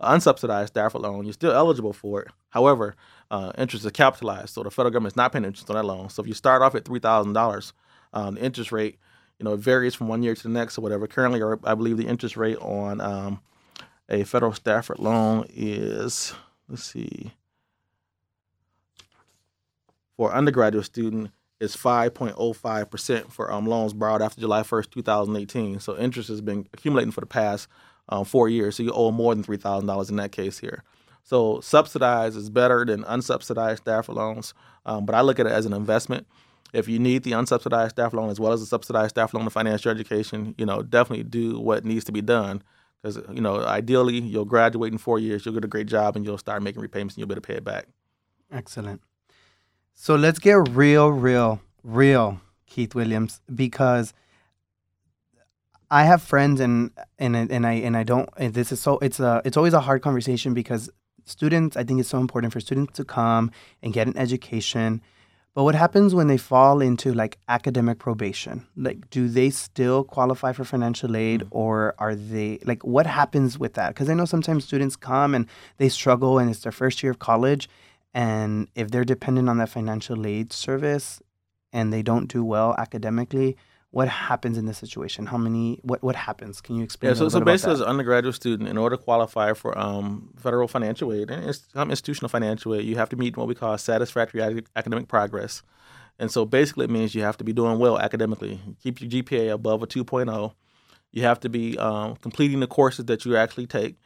An 0.00 0.18
unsubsidized 0.18 0.68
Stafford 0.68 1.02
loan, 1.02 1.24
you're 1.24 1.32
still 1.32 1.52
eligible 1.52 1.92
for 1.92 2.22
it. 2.22 2.28
However, 2.50 2.94
uh, 3.30 3.52
interest 3.58 3.84
is 3.84 3.92
capitalized, 3.92 4.50
so 4.50 4.62
the 4.62 4.70
federal 4.70 4.90
government's 4.90 5.16
not 5.16 5.32
paying 5.32 5.44
interest 5.44 5.68
on 5.70 5.76
that 5.76 5.84
loan. 5.84 6.08
So 6.08 6.22
if 6.22 6.28
you 6.28 6.34
start 6.34 6.62
off 6.62 6.74
at 6.74 6.84
three 6.84 7.00
thousand 7.00 7.30
um, 7.30 7.34
dollars, 7.34 7.72
the 8.12 8.36
interest 8.40 8.72
rate, 8.72 8.98
you 9.38 9.44
know, 9.44 9.54
it 9.54 9.60
varies 9.60 9.94
from 9.94 10.08
one 10.08 10.22
year 10.22 10.34
to 10.34 10.42
the 10.42 10.48
next 10.48 10.78
or 10.78 10.82
whatever. 10.82 11.06
Currently, 11.06 11.40
I 11.64 11.74
believe 11.74 11.96
the 11.96 12.06
interest 12.06 12.36
rate 12.36 12.58
on 12.58 13.00
um, 13.00 13.40
a 14.08 14.24
federal 14.24 14.52
Stafford 14.52 14.98
loan 14.98 15.46
is, 15.48 16.34
let's 16.68 16.84
see, 16.84 17.32
for 20.20 20.34
undergraduate 20.34 20.84
student 20.84 21.30
is 21.60 21.74
5.05% 21.74 23.32
for 23.32 23.50
um, 23.50 23.66
loans 23.66 23.94
borrowed 23.94 24.20
after 24.20 24.38
July 24.38 24.60
1st, 24.60 24.90
2018. 24.90 25.80
So 25.80 25.96
interest 25.96 26.28
has 26.28 26.42
been 26.42 26.68
accumulating 26.74 27.10
for 27.10 27.22
the 27.22 27.26
past 27.26 27.68
um, 28.10 28.26
four 28.26 28.46
years. 28.46 28.76
So 28.76 28.82
you 28.82 28.92
owe 28.92 29.12
more 29.12 29.34
than 29.34 29.42
$3,000 29.42 30.10
in 30.10 30.16
that 30.16 30.30
case 30.30 30.58
here. 30.58 30.84
So 31.22 31.62
subsidized 31.62 32.36
is 32.36 32.50
better 32.50 32.84
than 32.84 33.02
unsubsidized 33.04 33.78
Stafford 33.78 34.14
loans, 34.14 34.52
um, 34.84 35.06
but 35.06 35.14
I 35.14 35.22
look 35.22 35.40
at 35.40 35.46
it 35.46 35.52
as 35.52 35.64
an 35.64 35.72
investment. 35.72 36.26
If 36.74 36.86
you 36.86 36.98
need 36.98 37.22
the 37.22 37.32
unsubsidized 37.32 37.92
Stafford 37.92 38.20
loan 38.20 38.28
as 38.28 38.38
well 38.38 38.52
as 38.52 38.60
the 38.60 38.66
subsidized 38.66 39.14
Stafford 39.14 39.32
loan 39.36 39.44
to 39.44 39.50
finance 39.50 39.86
your 39.86 39.94
education, 39.94 40.54
you 40.58 40.66
know, 40.66 40.82
definitely 40.82 41.24
do 41.24 41.58
what 41.58 41.86
needs 41.86 42.04
to 42.04 42.12
be 42.12 42.20
done. 42.20 42.62
Because, 43.00 43.22
you 43.32 43.40
know, 43.40 43.64
ideally 43.64 44.18
you'll 44.18 44.44
graduate 44.44 44.92
in 44.92 44.98
four 44.98 45.18
years, 45.18 45.46
you'll 45.46 45.54
get 45.54 45.64
a 45.64 45.68
great 45.68 45.86
job, 45.86 46.14
and 46.14 46.26
you'll 46.26 46.36
start 46.36 46.62
making 46.62 46.82
repayments 46.82 47.14
and 47.14 47.20
you'll 47.20 47.28
be 47.28 47.32
able 47.32 47.40
to 47.40 47.46
pay 47.46 47.56
it 47.56 47.64
back. 47.64 47.86
Excellent. 48.52 49.00
So 50.02 50.14
let's 50.14 50.38
get 50.38 50.54
real, 50.70 51.10
real, 51.10 51.60
real, 51.84 52.40
Keith 52.64 52.94
Williams, 52.94 53.42
because 53.54 54.14
I 55.90 56.04
have 56.04 56.22
friends 56.22 56.58
and 56.58 56.90
and 57.18 57.36
and 57.36 57.66
I 57.66 57.72
and 57.72 57.94
I 57.94 58.04
don't. 58.04 58.30
And 58.38 58.54
this 58.54 58.72
is 58.72 58.80
so 58.80 58.98
it's 59.00 59.20
a 59.20 59.42
it's 59.44 59.58
always 59.58 59.74
a 59.74 59.80
hard 59.80 60.00
conversation 60.00 60.54
because 60.54 60.88
students. 61.26 61.76
I 61.76 61.84
think 61.84 62.00
it's 62.00 62.08
so 62.08 62.18
important 62.18 62.50
for 62.50 62.60
students 62.60 62.94
to 62.96 63.04
come 63.04 63.50
and 63.82 63.92
get 63.92 64.06
an 64.06 64.16
education. 64.16 65.02
But 65.52 65.64
what 65.64 65.74
happens 65.74 66.14
when 66.14 66.28
they 66.28 66.38
fall 66.38 66.80
into 66.80 67.12
like 67.12 67.36
academic 67.48 67.98
probation? 67.98 68.66
Like, 68.76 69.10
do 69.10 69.28
they 69.28 69.50
still 69.50 70.04
qualify 70.04 70.52
for 70.52 70.64
financial 70.64 71.14
aid, 71.14 71.40
mm-hmm. 71.40 71.58
or 71.58 71.94
are 71.98 72.14
they 72.14 72.58
like 72.64 72.82
what 72.84 73.04
happens 73.04 73.58
with 73.58 73.74
that? 73.74 73.88
Because 73.88 74.08
I 74.08 74.14
know 74.14 74.24
sometimes 74.24 74.64
students 74.64 74.96
come 74.96 75.34
and 75.34 75.46
they 75.76 75.90
struggle, 75.90 76.38
and 76.38 76.48
it's 76.48 76.60
their 76.60 76.72
first 76.72 77.02
year 77.02 77.12
of 77.12 77.18
college, 77.18 77.68
and 78.14 78.68
if 78.74 78.90
they're 78.90 79.04
dependent 79.04 79.48
on 79.48 79.58
that 79.58 79.68
financial 79.68 80.26
aid 80.26 80.52
service 80.52 81.22
and 81.72 81.92
they 81.92 82.02
don't 82.02 82.26
do 82.26 82.44
well 82.44 82.74
academically, 82.78 83.56
what 83.92 84.08
happens 84.08 84.56
in 84.56 84.66
this 84.66 84.78
situation? 84.78 85.26
How 85.26 85.36
many? 85.36 85.80
What 85.82 86.02
what 86.02 86.14
happens? 86.14 86.60
Can 86.60 86.76
you 86.76 86.84
explain? 86.84 87.10
Yeah, 87.10 87.18
so, 87.18 87.28
so 87.28 87.40
basically, 87.40 87.74
as 87.74 87.80
an 87.80 87.86
undergraduate 87.86 88.36
student, 88.36 88.68
in 88.68 88.78
order 88.78 88.96
to 88.96 89.02
qualify 89.02 89.52
for 89.52 89.76
um, 89.76 90.32
federal 90.38 90.68
financial 90.68 91.12
aid 91.12 91.30
and 91.30 91.58
um, 91.74 91.90
institutional 91.90 92.28
financial 92.28 92.74
aid, 92.74 92.84
you 92.84 92.96
have 92.96 93.08
to 93.08 93.16
meet 93.16 93.36
what 93.36 93.48
we 93.48 93.54
call 93.54 93.76
satisfactory 93.78 94.62
academic 94.76 95.08
progress. 95.08 95.62
And 96.20 96.30
so 96.30 96.44
basically, 96.44 96.84
it 96.84 96.90
means 96.90 97.14
you 97.14 97.22
have 97.22 97.38
to 97.38 97.44
be 97.44 97.52
doing 97.52 97.78
well 97.78 97.98
academically. 97.98 98.60
Keep 98.82 99.00
your 99.00 99.10
GPA 99.10 99.52
above 99.54 99.82
a 99.82 99.86
2.0. 99.86 100.52
You 101.12 101.22
have 101.22 101.40
to 101.40 101.48
be 101.48 101.78
um, 101.78 102.16
completing 102.16 102.60
the 102.60 102.66
courses 102.66 103.06
that 103.06 103.24
you 103.24 103.36
actually 103.36 103.66
take, 103.66 103.96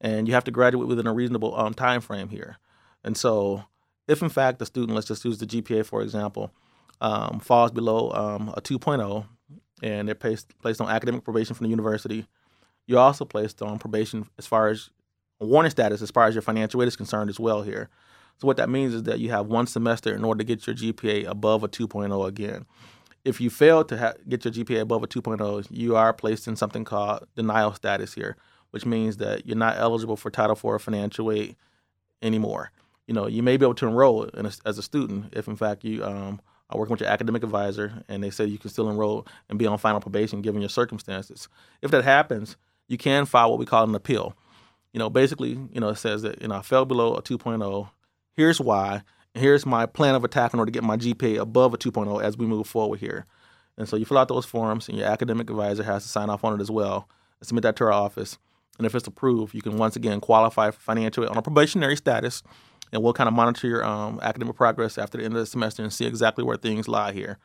and 0.00 0.28
you 0.28 0.34
have 0.34 0.44
to 0.44 0.50
graduate 0.50 0.86
within 0.86 1.06
a 1.06 1.12
reasonable 1.12 1.58
um, 1.58 1.74
time 1.74 2.00
frame 2.00 2.28
here. 2.28 2.58
And 3.04 3.16
so, 3.16 3.64
if 4.08 4.22
in 4.22 4.28
fact 4.28 4.58
the 4.58 4.66
student, 4.66 4.94
let's 4.94 5.06
just 5.06 5.24
use 5.24 5.38
the 5.38 5.46
GPA 5.46 5.84
for 5.84 6.02
example, 6.02 6.50
um, 7.00 7.40
falls 7.40 7.70
below 7.70 8.10
um, 8.12 8.52
a 8.56 8.60
2.0 8.60 9.26
and 9.82 10.08
they're 10.08 10.14
placed, 10.14 10.56
placed 10.58 10.80
on 10.80 10.88
academic 10.88 11.24
probation 11.24 11.54
from 11.54 11.64
the 11.64 11.70
university, 11.70 12.26
you're 12.86 12.98
also 12.98 13.24
placed 13.24 13.62
on 13.62 13.78
probation 13.78 14.28
as 14.38 14.46
far 14.46 14.68
as 14.68 14.90
warning 15.40 15.70
status 15.70 16.02
as 16.02 16.10
far 16.10 16.26
as 16.26 16.34
your 16.34 16.42
financial 16.42 16.82
aid 16.82 16.88
is 16.88 16.96
concerned 16.96 17.30
as 17.30 17.40
well 17.40 17.62
here. 17.62 17.88
So 18.38 18.46
what 18.46 18.56
that 18.56 18.68
means 18.68 18.94
is 18.94 19.04
that 19.04 19.20
you 19.20 19.30
have 19.30 19.46
one 19.46 19.66
semester 19.66 20.14
in 20.14 20.24
order 20.24 20.38
to 20.38 20.44
get 20.44 20.66
your 20.66 20.74
GPA 20.74 21.26
above 21.28 21.62
a 21.62 21.68
2.0 21.68 22.26
again. 22.26 22.66
If 23.24 23.40
you 23.40 23.48
fail 23.48 23.84
to 23.84 23.96
ha- 23.96 24.14
get 24.28 24.44
your 24.44 24.52
GPA 24.52 24.80
above 24.80 25.02
a 25.02 25.06
2.0, 25.06 25.66
you 25.70 25.96
are 25.96 26.12
placed 26.12 26.46
in 26.46 26.56
something 26.56 26.84
called 26.84 27.26
denial 27.36 27.72
status 27.74 28.14
here, 28.14 28.36
which 28.70 28.84
means 28.84 29.16
that 29.18 29.46
you're 29.46 29.56
not 29.56 29.76
eligible 29.78 30.16
for 30.16 30.30
Title 30.30 30.56
IV 30.56 30.82
financial 30.82 31.30
aid 31.32 31.56
anymore. 32.22 32.70
You 33.06 33.14
know, 33.14 33.26
you 33.26 33.42
may 33.42 33.56
be 33.56 33.64
able 33.64 33.74
to 33.74 33.86
enroll 33.86 34.24
a, 34.24 34.52
as 34.64 34.78
a 34.78 34.82
student 34.82 35.34
if, 35.34 35.46
in 35.46 35.56
fact, 35.56 35.84
you 35.84 36.04
um, 36.04 36.40
are 36.70 36.78
working 36.78 36.92
with 36.92 37.00
your 37.00 37.10
academic 37.10 37.42
advisor 37.42 38.02
and 38.08 38.22
they 38.22 38.30
say 38.30 38.44
you 38.44 38.58
can 38.58 38.70
still 38.70 38.88
enroll 38.88 39.26
and 39.48 39.58
be 39.58 39.66
on 39.66 39.78
final 39.78 40.00
probation 40.00 40.42
given 40.42 40.62
your 40.62 40.70
circumstances. 40.70 41.48
If 41.82 41.90
that 41.90 42.04
happens, 42.04 42.56
you 42.88 42.98
can 42.98 43.26
file 43.26 43.50
what 43.50 43.58
we 43.58 43.66
call 43.66 43.84
an 43.84 43.94
appeal. 43.94 44.34
You 44.92 44.98
know, 44.98 45.10
basically, 45.10 45.58
you 45.72 45.80
know, 45.80 45.88
it 45.88 45.96
says 45.96 46.22
that 46.22 46.40
you 46.40 46.48
know 46.48 46.56
I 46.56 46.62
fell 46.62 46.84
below 46.84 47.14
a 47.14 47.22
2.0. 47.22 47.90
Here's 48.32 48.60
why. 48.60 49.02
Here's 49.34 49.66
my 49.66 49.86
plan 49.86 50.14
of 50.14 50.22
attack 50.22 50.54
in 50.54 50.60
order 50.60 50.70
to 50.70 50.72
get 50.72 50.84
my 50.84 50.96
GPA 50.96 51.40
above 51.40 51.74
a 51.74 51.78
2.0 51.78 52.22
as 52.22 52.38
we 52.38 52.46
move 52.46 52.68
forward 52.68 53.00
here. 53.00 53.26
And 53.76 53.88
so 53.88 53.96
you 53.96 54.04
fill 54.04 54.18
out 54.18 54.28
those 54.28 54.46
forms, 54.46 54.88
and 54.88 54.96
your 54.96 55.08
academic 55.08 55.50
advisor 55.50 55.82
has 55.82 56.04
to 56.04 56.08
sign 56.08 56.30
off 56.30 56.44
on 56.44 56.54
it 56.54 56.62
as 56.62 56.70
well. 56.70 57.08
And 57.40 57.48
submit 57.48 57.62
that 57.62 57.74
to 57.76 57.84
our 57.84 57.92
office. 57.92 58.38
And 58.78 58.86
if 58.86 58.94
it's 58.94 59.08
approved, 59.08 59.54
you 59.54 59.62
can 59.62 59.76
once 59.76 59.96
again 59.96 60.20
qualify 60.20 60.70
for 60.70 60.80
financial 60.80 61.24
aid 61.24 61.30
on 61.30 61.36
a 61.36 61.42
probationary 61.42 61.96
status. 61.96 62.42
And 62.92 63.02
we'll 63.02 63.12
kind 63.12 63.28
of 63.28 63.34
monitor 63.34 63.66
your 63.66 63.84
um, 63.84 64.20
academic 64.22 64.56
progress 64.56 64.98
after 64.98 65.18
the 65.18 65.24
end 65.24 65.34
of 65.34 65.40
the 65.40 65.46
semester 65.46 65.82
and 65.82 65.92
see 65.92 66.06
exactly 66.06 66.44
where 66.44 66.56
things 66.56 66.86
lie 66.86 67.12
here. 67.12 67.38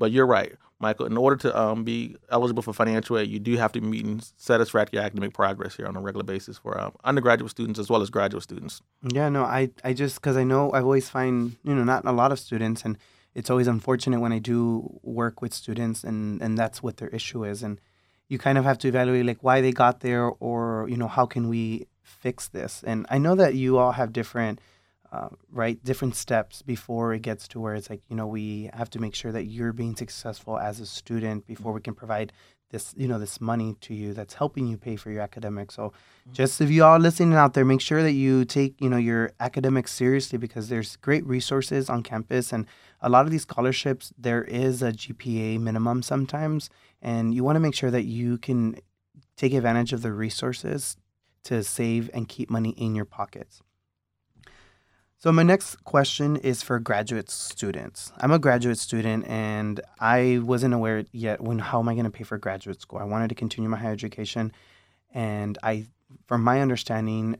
But 0.00 0.12
you're 0.12 0.26
right, 0.26 0.54
Michael. 0.78 1.04
In 1.04 1.18
order 1.18 1.36
to 1.36 1.60
um, 1.60 1.84
be 1.84 2.16
eligible 2.30 2.62
for 2.62 2.72
financial 2.72 3.18
aid, 3.18 3.28
you 3.28 3.38
do 3.38 3.54
have 3.58 3.70
to 3.72 3.82
meet 3.82 4.06
and 4.06 4.24
satisfactory 4.38 4.98
academic 4.98 5.34
progress 5.34 5.76
here 5.76 5.86
on 5.86 5.94
a 5.94 6.00
regular 6.00 6.24
basis 6.24 6.56
for 6.56 6.80
uh, 6.80 6.90
undergraduate 7.04 7.50
students 7.50 7.78
as 7.78 7.90
well 7.90 8.00
as 8.00 8.08
graduate 8.08 8.42
students. 8.42 8.80
Yeah, 9.02 9.28
no, 9.28 9.44
I, 9.44 9.70
I 9.84 9.92
just 9.92 10.14
because 10.14 10.38
I 10.38 10.42
know 10.42 10.70
I 10.70 10.80
always 10.80 11.10
find 11.10 11.58
you 11.64 11.74
know 11.74 11.84
not 11.84 12.06
a 12.06 12.12
lot 12.12 12.32
of 12.32 12.38
students, 12.38 12.82
and 12.82 12.96
it's 13.34 13.50
always 13.50 13.66
unfortunate 13.66 14.20
when 14.20 14.32
I 14.32 14.38
do 14.38 14.98
work 15.02 15.42
with 15.42 15.52
students, 15.52 16.02
and 16.02 16.40
and 16.40 16.56
that's 16.56 16.82
what 16.82 16.96
their 16.96 17.08
issue 17.08 17.44
is, 17.44 17.62
and 17.62 17.78
you 18.28 18.38
kind 18.38 18.56
of 18.56 18.64
have 18.64 18.78
to 18.78 18.88
evaluate 18.88 19.26
like 19.26 19.42
why 19.42 19.60
they 19.60 19.72
got 19.72 20.00
there, 20.00 20.30
or 20.40 20.86
you 20.88 20.96
know 20.96 21.08
how 21.08 21.26
can 21.26 21.50
we 21.50 21.88
fix 22.02 22.48
this, 22.48 22.82
and 22.86 23.04
I 23.10 23.18
know 23.18 23.34
that 23.34 23.54
you 23.54 23.76
all 23.76 23.92
have 23.92 24.14
different 24.14 24.62
uh, 25.12 25.28
right 25.50 25.82
different 25.84 26.14
steps 26.14 26.62
before 26.62 27.12
it 27.12 27.22
gets 27.22 27.48
to 27.48 27.58
where 27.58 27.74
it's 27.74 27.90
like 27.90 28.02
you 28.08 28.16
know 28.16 28.26
we 28.26 28.70
have 28.74 28.90
to 28.90 29.00
make 29.00 29.14
sure 29.14 29.32
that 29.32 29.44
you're 29.44 29.72
being 29.72 29.96
successful 29.96 30.58
as 30.58 30.78
a 30.80 30.86
student 30.86 31.46
before 31.46 31.72
we 31.72 31.80
can 31.80 31.94
provide 31.94 32.32
this 32.70 32.94
you 32.96 33.08
know 33.08 33.18
this 33.18 33.40
money 33.40 33.76
to 33.80 33.94
you 33.94 34.14
that's 34.14 34.34
helping 34.34 34.66
you 34.66 34.76
pay 34.76 34.96
for 34.96 35.10
your 35.10 35.22
academics. 35.22 35.74
So 35.74 35.88
mm-hmm. 35.88 36.32
just 36.32 36.60
if 36.60 36.70
you 36.70 36.84
all 36.84 36.98
listening 36.98 37.34
out 37.34 37.54
there 37.54 37.64
make 37.64 37.80
sure 37.80 38.02
that 38.02 38.12
you 38.12 38.44
take 38.44 38.80
you 38.80 38.88
know 38.88 38.96
your 38.96 39.32
academics 39.40 39.92
seriously 39.92 40.38
because 40.38 40.68
there's 40.68 40.96
great 40.96 41.26
resources 41.26 41.90
on 41.90 42.02
campus 42.02 42.52
and 42.52 42.66
a 43.00 43.08
lot 43.08 43.24
of 43.24 43.32
these 43.32 43.42
scholarships 43.42 44.12
there 44.16 44.44
is 44.44 44.82
a 44.82 44.92
gpa 44.92 45.60
minimum 45.60 46.02
sometimes. 46.02 46.70
And 47.02 47.34
you 47.34 47.42
want 47.42 47.56
to 47.56 47.60
make 47.60 47.74
sure 47.74 47.90
that 47.90 48.04
you 48.04 48.38
can 48.38 48.76
take 49.36 49.54
advantage 49.54 49.92
of 49.92 50.02
the 50.02 50.12
resources 50.12 50.96
to 51.44 51.64
save 51.64 52.10
and 52.12 52.28
keep 52.28 52.50
money 52.50 52.70
in 52.76 52.94
your 52.94 53.06
pockets 53.06 53.62
so 55.20 55.30
my 55.30 55.42
next 55.42 55.84
question 55.84 56.36
is 56.36 56.62
for 56.62 56.78
graduate 56.78 57.28
students. 57.28 58.10
I'm 58.18 58.32
a 58.32 58.38
graduate 58.38 58.78
student 58.78 59.26
and 59.28 59.78
I 60.00 60.40
wasn't 60.42 60.72
aware 60.72 61.04
yet 61.12 61.42
when 61.42 61.58
how 61.58 61.78
am 61.78 61.90
I 61.90 61.94
going 61.94 62.04
to 62.06 62.10
pay 62.10 62.24
for 62.24 62.38
graduate 62.38 62.80
school? 62.80 62.98
I 62.98 63.04
wanted 63.04 63.28
to 63.28 63.34
continue 63.34 63.68
my 63.68 63.76
higher 63.76 63.92
education 63.92 64.50
and 65.12 65.58
I 65.62 65.86
from 66.26 66.42
my 66.42 66.62
understanding 66.62 67.36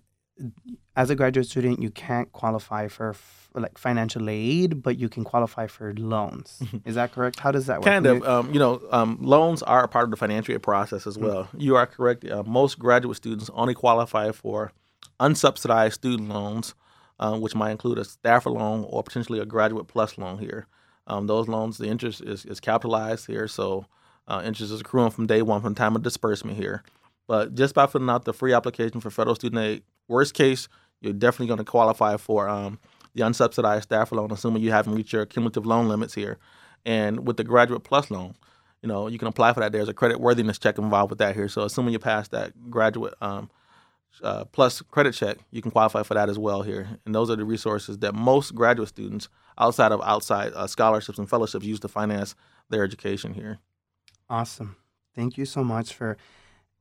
as 0.94 1.08
a 1.08 1.14
graduate 1.14 1.46
student 1.46 1.80
you 1.80 1.90
can't 1.90 2.30
qualify 2.32 2.88
for 2.88 3.10
f- 3.10 3.48
like 3.54 3.78
financial 3.78 4.28
aid 4.28 4.82
but 4.82 4.98
you 4.98 5.08
can 5.08 5.24
qualify 5.24 5.66
for 5.66 5.94
loans 5.94 6.62
is 6.84 6.94
that 6.94 7.12
correct 7.12 7.40
how 7.40 7.50
does 7.50 7.66
that 7.66 7.78
work 7.78 7.84
kind 7.84 8.06
of 8.06 8.22
um, 8.24 8.52
you 8.52 8.58
know 8.58 8.80
um, 8.90 9.18
loans 9.20 9.62
are 9.62 9.84
a 9.84 9.88
part 9.88 10.04
of 10.04 10.10
the 10.10 10.16
financial 10.16 10.54
aid 10.54 10.62
process 10.62 11.06
as 11.06 11.18
well 11.18 11.44
mm-hmm. 11.44 11.60
you 11.60 11.76
are 11.76 11.86
correct 11.86 12.24
uh, 12.24 12.42
most 12.44 12.78
graduate 12.78 13.16
students 13.16 13.50
only 13.54 13.74
qualify 13.74 14.30
for 14.32 14.72
unsubsidized 15.18 15.94
student 15.94 16.28
loans 16.28 16.74
um, 17.20 17.40
which 17.40 17.54
might 17.54 17.70
include 17.70 17.98
a 17.98 18.04
Stafford 18.04 18.54
loan 18.54 18.84
or 18.88 19.04
potentially 19.04 19.38
a 19.38 19.44
Graduate 19.44 19.86
Plus 19.86 20.18
loan 20.18 20.38
here. 20.38 20.66
Um, 21.06 21.26
those 21.26 21.46
loans, 21.46 21.78
the 21.78 21.86
interest 21.86 22.22
is, 22.22 22.44
is 22.44 22.58
capitalized 22.60 23.26
here, 23.26 23.46
so 23.46 23.86
uh, 24.26 24.42
interest 24.44 24.72
is 24.72 24.80
accruing 24.80 25.10
from 25.10 25.26
day 25.26 25.42
one 25.42 25.60
from 25.60 25.74
time 25.74 25.94
of 25.94 26.02
disbursement 26.02 26.56
here. 26.56 26.82
But 27.28 27.54
just 27.54 27.74
by 27.74 27.86
filling 27.86 28.10
out 28.10 28.24
the 28.24 28.32
free 28.32 28.52
application 28.52 29.00
for 29.00 29.10
federal 29.10 29.36
student 29.36 29.62
aid, 29.62 29.82
worst 30.08 30.34
case, 30.34 30.68
you're 31.00 31.12
definitely 31.12 31.46
going 31.48 31.58
to 31.58 31.64
qualify 31.64 32.16
for 32.16 32.48
um, 32.48 32.78
the 33.14 33.22
unsubsidized 33.22 33.84
Stafford 33.84 34.16
loan, 34.18 34.32
assuming 34.32 34.62
you 34.62 34.72
haven't 34.72 34.94
reached 34.94 35.12
your 35.12 35.26
cumulative 35.26 35.66
loan 35.66 35.88
limits 35.88 36.14
here. 36.14 36.38
And 36.84 37.26
with 37.26 37.36
the 37.36 37.44
Graduate 37.44 37.84
Plus 37.84 38.10
loan, 38.10 38.34
you 38.82 38.88
know, 38.88 39.08
you 39.08 39.18
can 39.18 39.28
apply 39.28 39.52
for 39.52 39.60
that. 39.60 39.72
There's 39.72 39.88
a 39.88 39.94
credit 39.94 40.20
worthiness 40.20 40.58
check 40.58 40.78
involved 40.78 41.10
with 41.10 41.18
that 41.18 41.34
here. 41.36 41.48
So 41.48 41.62
assuming 41.62 41.92
you 41.92 41.98
pass 41.98 42.28
that 42.28 42.70
graduate 42.70 43.14
um, 43.20 43.50
uh, 44.22 44.44
plus 44.46 44.82
credit 44.82 45.12
check, 45.12 45.38
you 45.50 45.62
can 45.62 45.70
qualify 45.70 46.02
for 46.02 46.14
that 46.14 46.28
as 46.28 46.38
well 46.38 46.62
here. 46.62 46.88
And 47.04 47.14
those 47.14 47.30
are 47.30 47.36
the 47.36 47.44
resources 47.44 47.98
that 47.98 48.14
most 48.14 48.54
graduate 48.54 48.88
students 48.88 49.28
outside 49.58 49.92
of 49.92 50.00
outside 50.02 50.52
uh, 50.54 50.66
scholarships 50.66 51.18
and 51.18 51.28
fellowships 51.28 51.64
use 51.64 51.80
to 51.80 51.88
finance 51.88 52.34
their 52.68 52.84
education 52.84 53.34
here. 53.34 53.58
Awesome. 54.28 54.76
Thank 55.14 55.36
you 55.36 55.44
so 55.44 55.64
much 55.64 55.92
for 55.92 56.16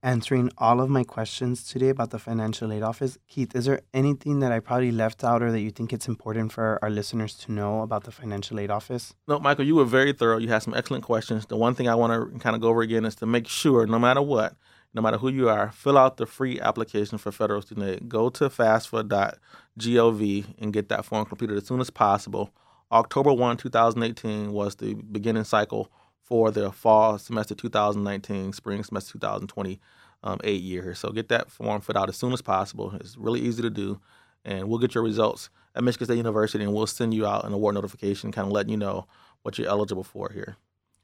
answering 0.01 0.49
all 0.57 0.79
of 0.79 0.89
my 0.89 1.03
questions 1.03 1.63
today 1.63 1.89
about 1.89 2.11
the 2.11 2.19
financial 2.19 2.71
aid 2.71 2.83
office. 2.83 3.17
Keith, 3.27 3.53
is 3.55 3.65
there 3.65 3.81
anything 3.93 4.39
that 4.39 4.51
I 4.51 4.59
probably 4.59 4.91
left 4.91 5.23
out 5.23 5.41
or 5.41 5.51
that 5.51 5.59
you 5.59 5.71
think 5.71 5.91
it's 5.91 6.07
important 6.07 6.51
for 6.53 6.79
our 6.81 6.89
listeners 6.89 7.33
to 7.39 7.51
know 7.51 7.81
about 7.81 8.05
the 8.05 8.11
financial 8.11 8.59
aid 8.59 8.71
office? 8.71 9.13
No, 9.27 9.39
Michael, 9.39 9.65
you 9.65 9.75
were 9.75 9.85
very 9.85 10.13
thorough. 10.13 10.37
You 10.37 10.47
had 10.47 10.63
some 10.63 10.73
excellent 10.73 11.03
questions. 11.03 11.47
The 11.47 11.57
one 11.57 11.75
thing 11.75 11.89
I 11.89 11.95
want 11.95 12.13
to 12.13 12.39
kind 12.39 12.55
of 12.55 12.61
go 12.61 12.69
over 12.69 12.81
again 12.81 13.03
is 13.03 13.15
to 13.15 13.25
make 13.25 13.47
sure, 13.47 13.85
no 13.85 13.99
matter 13.99 14.21
what, 14.21 14.55
no 14.93 15.01
matter 15.01 15.17
who 15.17 15.29
you 15.29 15.49
are, 15.49 15.71
fill 15.71 15.97
out 15.97 16.17
the 16.17 16.25
free 16.25 16.59
application 16.59 17.17
for 17.17 17.31
federal 17.31 17.61
student 17.61 17.87
aid. 17.87 18.09
Go 18.09 18.29
to 18.29 18.49
fafsa.gov 18.49 20.45
and 20.59 20.73
get 20.73 20.89
that 20.89 21.05
form 21.05 21.25
completed 21.25 21.57
as 21.57 21.67
soon 21.67 21.79
as 21.79 21.89
possible. 21.89 22.51
October 22.91 23.31
1, 23.31 23.57
2018 23.57 24.51
was 24.51 24.75
the 24.75 24.95
beginning 24.95 25.43
cycle 25.43 25.91
for 26.23 26.49
the 26.51 26.71
fall 26.71 27.17
semester 27.19 27.53
2019, 27.53 28.53
spring 28.53 28.83
semester 28.83 29.13
2020 29.13 29.79
um, 30.23 30.39
aid 30.43 30.61
year. 30.61 30.95
So 30.95 31.11
get 31.11 31.29
that 31.29 31.51
form 31.51 31.81
filled 31.81 31.97
out 31.97 32.09
as 32.09 32.17
soon 32.17 32.33
as 32.33 32.41
possible. 32.41 32.93
It's 32.99 33.15
really 33.17 33.41
easy 33.41 33.61
to 33.61 33.69
do. 33.69 33.99
And 34.43 34.67
we'll 34.69 34.79
get 34.79 34.95
your 34.95 35.03
results 35.03 35.49
at 35.75 35.83
Michigan 35.83 36.05
State 36.05 36.17
University 36.17 36.63
and 36.63 36.73
we'll 36.73 36.87
send 36.87 37.13
you 37.13 37.27
out 37.27 37.45
an 37.45 37.53
award 37.53 37.75
notification 37.75 38.31
kind 38.31 38.47
of 38.47 38.51
letting 38.51 38.71
you 38.71 38.77
know 38.77 39.05
what 39.43 39.57
you're 39.57 39.67
eligible 39.69 40.03
for 40.03 40.31
here. 40.31 40.57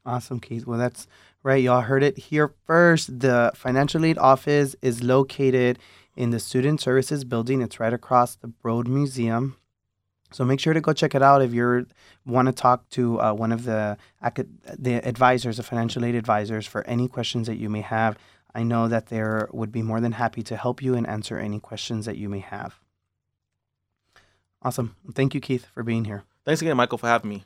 Awesome, 0.06 0.38
Keith. 0.38 0.66
Well, 0.66 0.78
that's 0.78 1.08
right. 1.42 1.62
Y'all 1.62 1.80
heard 1.80 2.04
it 2.04 2.16
here 2.16 2.54
first. 2.64 3.18
The 3.18 3.50
financial 3.56 4.04
aid 4.04 4.18
office 4.18 4.76
is 4.80 5.02
located 5.02 5.80
in 6.14 6.30
the 6.30 6.38
Student 6.38 6.80
Services 6.80 7.24
Building. 7.24 7.60
It's 7.60 7.80
right 7.80 7.92
across 7.92 8.36
the 8.36 8.46
Broad 8.46 8.86
Museum. 8.86 9.56
So 10.30 10.44
make 10.44 10.60
sure 10.60 10.74
to 10.74 10.80
go 10.80 10.92
check 10.92 11.16
it 11.16 11.22
out 11.22 11.42
if 11.42 11.52
you 11.52 11.86
want 12.24 12.46
to 12.46 12.52
talk 12.52 12.88
to 12.90 13.20
uh, 13.20 13.32
one 13.32 13.50
of 13.50 13.64
the 13.64 13.98
the 14.78 14.94
advisors, 15.06 15.56
the 15.56 15.64
financial 15.64 16.04
aid 16.04 16.14
advisors, 16.14 16.66
for 16.66 16.84
any 16.86 17.08
questions 17.08 17.48
that 17.48 17.56
you 17.56 17.68
may 17.68 17.80
have. 17.80 18.16
I 18.54 18.62
know 18.62 18.88
that 18.88 19.06
they 19.06 19.22
would 19.50 19.72
be 19.72 19.82
more 19.82 20.00
than 20.00 20.12
happy 20.12 20.42
to 20.44 20.56
help 20.56 20.82
you 20.82 20.94
and 20.94 21.06
answer 21.06 21.38
any 21.38 21.60
questions 21.60 22.06
that 22.06 22.16
you 22.16 22.28
may 22.28 22.40
have. 22.40 22.80
Awesome. 24.62 24.96
Thank 25.12 25.34
you, 25.34 25.40
Keith, 25.40 25.66
for 25.74 25.82
being 25.82 26.04
here. 26.04 26.24
Thanks 26.44 26.62
again, 26.62 26.76
Michael, 26.76 26.98
for 26.98 27.08
having 27.08 27.28
me. 27.28 27.44